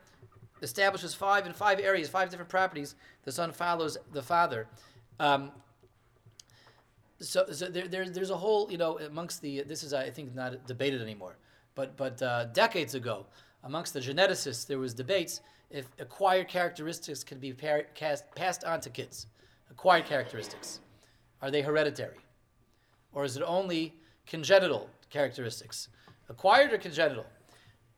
establishes 0.63 1.13
five 1.13 1.45
in 1.45 1.53
five 1.53 1.79
areas, 1.79 2.09
five 2.09 2.31
different 2.31 2.49
properties. 2.49 2.95
The 3.23 3.31
son 3.31 3.51
follows 3.51 3.99
the 4.11 4.23
father. 4.23 4.67
Um, 5.19 5.51
so, 7.19 7.45
so 7.51 7.67
there, 7.67 7.87
there, 7.87 8.09
there's 8.09 8.31
a 8.31 8.37
whole, 8.37 8.71
you 8.71 8.79
know, 8.79 8.97
amongst 8.97 9.43
the, 9.43 9.61
this 9.61 9.83
is, 9.83 9.93
I 9.93 10.09
think, 10.09 10.33
not 10.33 10.65
debated 10.65 11.03
anymore, 11.03 11.37
but, 11.75 11.95
but 11.97 12.19
uh, 12.23 12.45
decades 12.45 12.95
ago, 12.95 13.27
amongst 13.63 13.93
the 13.93 13.99
geneticists, 13.99 14.65
there 14.65 14.79
was 14.79 14.95
debates 14.95 15.41
if 15.71 15.87
acquired 15.99 16.47
characteristics 16.47 17.23
can 17.23 17.39
be 17.39 17.53
par- 17.53 17.85
cast, 17.93 18.23
passed 18.35 18.63
on 18.63 18.81
to 18.81 18.89
kids. 18.89 19.27
Acquired 19.69 20.05
characteristics. 20.05 20.79
Are 21.41 21.49
they 21.49 21.61
hereditary? 21.61 22.17
Or 23.13 23.23
is 23.23 23.37
it 23.37 23.43
only 23.43 23.95
congenital 24.25 24.89
characteristics? 25.09 25.89
Acquired 26.29 26.73
or 26.73 26.77
congenital? 26.77 27.25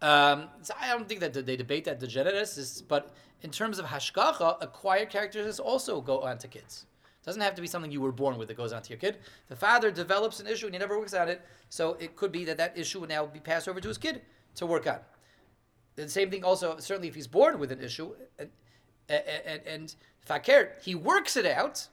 Um, 0.02 0.50
so 0.62 0.74
I 0.80 0.90
don't 0.90 1.08
think 1.08 1.22
that 1.22 1.34
they 1.46 1.56
debate 1.56 1.86
that 1.86 2.00
the 2.00 2.86
but 2.88 3.14
in 3.42 3.52
terms 3.52 3.80
of 3.80 3.86
hashgacha, 3.86 4.58
acquired 4.62 5.10
characteristics 5.10 5.60
also 5.60 6.02
go 6.02 6.22
on 6.22 6.38
to 6.40 6.48
kids. 6.48 6.86
It 7.22 7.26
doesn't 7.26 7.42
have 7.42 7.56
to 7.56 7.62
be 7.62 7.68
something 7.68 7.92
you 7.92 8.02
were 8.02 8.12
born 8.12 8.38
with 8.38 8.50
that 8.50 8.58
goes 8.58 8.74
on 8.74 8.82
to 8.82 8.90
your 8.90 9.00
kid. 9.00 9.18
The 9.48 9.56
father 9.56 9.92
develops 9.92 10.40
an 10.40 10.48
issue 10.48 10.66
and 10.66 10.76
he 10.76 10.80
never 10.80 11.00
works 11.00 11.14
on 11.14 11.30
it, 11.30 11.42
so 11.70 11.94
it 12.00 12.16
could 12.16 12.32
be 12.32 12.44
that 12.46 12.58
that 12.58 12.78
issue 12.78 13.00
would 13.00 13.10
now 13.10 13.26
be 13.26 13.40
passed 13.40 13.68
over 13.68 13.80
to 13.80 13.88
his 13.88 13.98
kid 13.98 14.22
to 14.56 14.66
work 14.66 14.88
on. 14.88 15.00
The 15.96 16.10
same 16.10 16.30
thing 16.30 16.44
also, 16.44 16.78
certainly 16.80 17.08
if 17.08 17.16
he's 17.16 17.28
born 17.28 17.60
with 17.60 17.72
an 17.72 17.82
issue, 17.82 18.14
and, 18.40 18.50
and, 19.10 19.62
and 19.66 19.96
fakir, 20.22 20.74
he 20.82 20.96
works 20.96 21.38
it 21.38 21.46
out, 21.46 21.88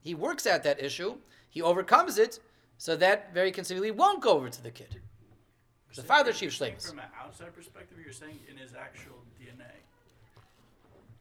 he 0.00 0.14
works 0.14 0.46
out 0.46 0.62
that 0.62 0.82
issue, 0.82 1.16
he 1.50 1.60
overcomes 1.60 2.18
it, 2.18 2.40
so 2.78 2.96
that 2.96 3.32
very 3.34 3.52
conceivably 3.52 3.90
won't 3.90 4.22
go 4.22 4.30
over 4.30 4.48
to 4.48 4.62
the 4.62 4.70
kid. 4.70 5.00
The 5.94 6.02
father 6.02 6.32
chief. 6.32 6.56
From 6.56 6.98
an 6.98 7.04
outside 7.22 7.54
perspective, 7.54 7.98
you're 8.02 8.14
saying 8.14 8.38
in 8.50 8.56
his 8.56 8.72
actual 8.74 9.16
DNA, 9.38 9.70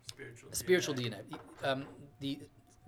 spiritual. 0.09 0.49
Spiritual 0.53 0.95
DNA. 0.95 1.19
Um, 1.63 1.85
the 2.21 2.39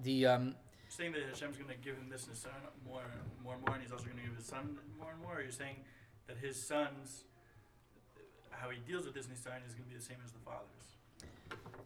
the 0.01 0.25
um, 0.25 0.55
Saying 0.87 1.11
that 1.13 1.23
Hashem's 1.23 1.57
going 1.57 1.69
to 1.69 1.75
give 1.83 1.95
him 1.95 2.07
this 2.09 2.23
and 2.23 2.31
his 2.31 2.39
son 2.39 2.51
more, 2.87 3.01
more 3.43 3.55
and 3.55 3.65
more, 3.65 3.75
and 3.75 3.83
he's 3.83 3.91
also 3.91 4.05
going 4.05 4.17
to 4.17 4.23
give 4.23 4.35
his 4.35 4.45
son 4.45 4.77
more 4.99 5.11
and 5.11 5.21
more. 5.21 5.37
Or 5.37 5.41
you're 5.41 5.51
saying 5.51 5.77
that 6.27 6.37
his 6.37 6.55
son's 6.61 7.23
how 8.59 8.69
he 8.69 8.79
deals 8.87 9.05
with 9.05 9.13
this 9.13 9.27
Nisayon 9.27 9.65
is 9.67 9.73
going 9.73 9.85
to 9.85 9.89
be 9.89 9.95
the 9.97 10.01
same 10.03 10.17
as 10.25 10.31
the 10.31 10.39
father's. 10.39 10.67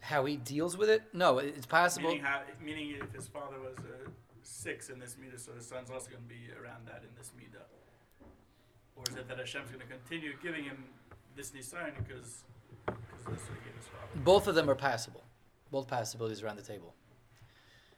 how 0.02 0.26
he 0.26 0.38
deals 0.38 0.78
with 0.78 0.90
it. 0.90 1.04
No, 1.14 1.40
it's 1.40 1.66
possible. 1.66 2.10
Meaning, 2.10 2.24
how, 2.24 2.42
meaning 2.64 2.96
if 3.02 3.12
his 3.14 3.28
father 3.28 3.60
was 3.60 3.78
a 3.80 4.10
six 4.44 4.90
in 4.90 5.00
this 5.00 5.16
midah, 5.22 5.40
so 5.40 5.52
his 5.54 5.68
son's 5.68 5.90
also 5.90 6.10
going 6.10 6.24
to 6.24 6.30
be 6.30 6.50
around 6.62 6.86
that 6.88 7.04
in 7.04 7.10
this 7.18 7.32
midah. 7.38 7.64
Or 8.96 9.04
is 9.10 9.16
it 9.16 9.28
that 9.28 9.38
Hashem's 9.38 9.70
going 9.70 9.82
to 9.82 9.88
continue 9.88 10.34
giving 10.42 10.64
him 10.64 10.84
this 11.36 11.52
Nisayon 11.52 11.92
because 12.08 12.44
because 12.86 13.26
that's 13.26 13.44
what 13.50 13.58
he 13.60 13.66
gave 13.66 13.76
his 13.78 13.86
father? 13.88 14.08
Both 14.24 14.48
of 14.48 14.56
them 14.56 14.70
are 14.70 14.76
possible. 14.76 15.24
Both 15.72 15.88
possibilities 15.88 16.42
around 16.42 16.56
the 16.56 16.64
table. 16.64 16.94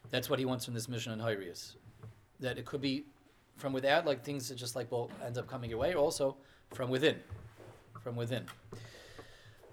That's 0.10 0.29
what 0.29 0.39
he 0.39 0.45
wants 0.45 0.65
from 0.65 0.73
this 0.73 0.89
mission 0.89 1.13
in 1.13 1.19
Hyrius. 1.19 1.75
That 2.39 2.58
it 2.58 2.65
could 2.65 2.82
be 2.82 3.05
from 3.58 3.73
without, 3.73 4.05
like 4.05 4.23
things 4.23 4.49
that 4.49 4.55
just 4.55 4.75
like 4.75 4.91
will 4.91 5.12
end 5.23 5.38
up 5.38 5.47
coming 5.47 5.69
your 5.69 5.79
way, 5.79 5.93
or 5.93 5.97
also 5.97 6.36
from 6.73 6.89
within. 6.89 7.17
From 8.03 8.15
within. 8.15 8.45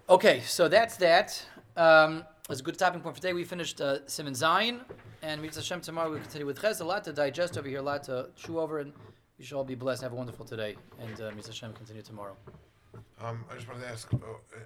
Okay, 0.09 0.41
so 0.41 0.69
that's 0.69 0.97
that. 0.97 1.45
Um, 1.77 2.25
it's 2.49 2.61
a 2.61 2.63
good 2.63 2.75
stopping 2.77 3.01
point 3.01 3.17
for 3.17 3.21
today. 3.23 3.33
We 3.33 3.45
finished 3.45 3.81
uh, 3.81 3.99
Siman 4.07 4.33
Zayin, 4.37 4.81
and 5.23 5.43
Mitzvah 5.43 5.61
Hashem 5.61 5.81
tomorrow 5.81 6.11
we'll 6.11 6.21
continue 6.21 6.47
with 6.47 6.61
Ches. 6.61 6.81
A 6.81 6.85
lot 6.85 7.05
to 7.05 7.13
digest 7.13 7.59
over 7.59 7.69
here, 7.69 7.79
a 7.79 7.83
lot 7.83 8.05
to 8.05 8.29
chew 8.37 8.61
over, 8.61 8.79
and 8.81 8.93
we 9.39 9.45
should 9.45 9.57
all 9.57 9.65
be 9.65 9.75
blessed. 9.75 10.03
Have 10.03 10.13
a 10.13 10.17
wonderful 10.17 10.45
today, 10.45 10.77
and 11.01 11.21
uh, 11.21 11.31
Mitzvah 11.35 11.53
Hashem 11.53 11.73
continue 11.75 12.03
tomorrow. 12.03 12.37
Um, 13.21 13.45
I 13.51 13.55
just 13.55 13.67
wanted 13.69 13.83
to 13.83 13.89
ask, 13.89 14.13
uh, 14.13 14.19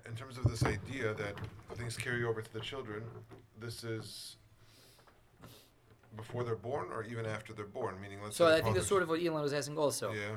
in 0.06 0.14
terms 0.14 0.36
of 0.36 0.44
this 0.50 0.64
idea 0.64 1.14
that 1.14 1.34
things 1.74 1.96
carry 1.96 2.24
over 2.24 2.42
to 2.42 2.52
the 2.52 2.60
children, 2.60 3.02
this 3.60 3.84
is 3.84 4.36
before 6.16 6.44
they're 6.44 6.56
born 6.56 6.88
or 6.92 7.04
even 7.04 7.24
after 7.26 7.52
they're 7.52 7.64
born? 7.66 8.00
Meaning, 8.00 8.18
let's 8.22 8.36
So 8.36 8.46
I 8.46 8.60
think 8.60 8.74
that's 8.74 8.88
sort 8.88 9.02
of 9.02 9.08
what 9.08 9.22
Elon 9.22 9.42
was 9.42 9.52
asking 9.52 9.78
also. 9.78 10.12
Yeah, 10.12 10.36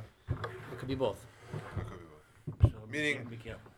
It 0.72 0.78
could 0.78 0.88
be 0.88 0.96
both. 0.96 1.26
that 1.52 1.88
could 1.88 2.00
be 2.00 2.06
both. 2.62 2.72
So 2.72 2.78
Meaning- 2.94 3.24
Be 3.24 3.38
careful. 3.38 3.72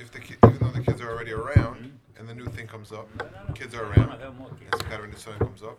If 0.00 0.10
the 0.10 0.18
ki- 0.18 0.34
even 0.44 0.58
though 0.58 0.70
the 0.72 0.80
kids 0.82 1.00
are 1.00 1.08
already 1.10 1.32
around 1.32 1.96
and 2.18 2.28
the 2.28 2.34
new 2.34 2.46
thing 2.46 2.66
comes 2.66 2.90
up, 2.90 3.06
No, 3.16 3.24
no, 3.26 3.44
no. 3.46 3.54
kids 3.54 3.72
are 3.72 3.84
around, 3.84 4.08
wanna 4.08 4.18
have 4.24 4.34
and 4.34 4.72
the 4.72 4.84
kind 4.84 5.04
of 5.12 5.18
son 5.20 5.38
comes 5.38 5.62
up. 5.62 5.78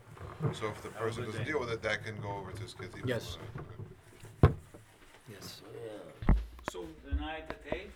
So 0.54 0.68
if 0.70 0.82
the 0.82 0.90
person 0.90 1.26
doesn't 1.26 1.44
day. 1.44 1.52
deal 1.52 1.60
with 1.60 1.72
it, 1.72 1.82
that 1.84 2.06
can 2.06 2.20
go 2.22 2.32
over 2.32 2.54
to 2.54 2.62
his 2.62 2.74
kids. 2.74 2.96
Even 2.96 3.10
Yes. 3.10 3.38
more. 4.42 4.54
Yes. 5.30 5.62
So 6.72 6.86
The 7.04 7.16
night 7.16 7.50
at 7.50 7.62
eight, 7.74 7.92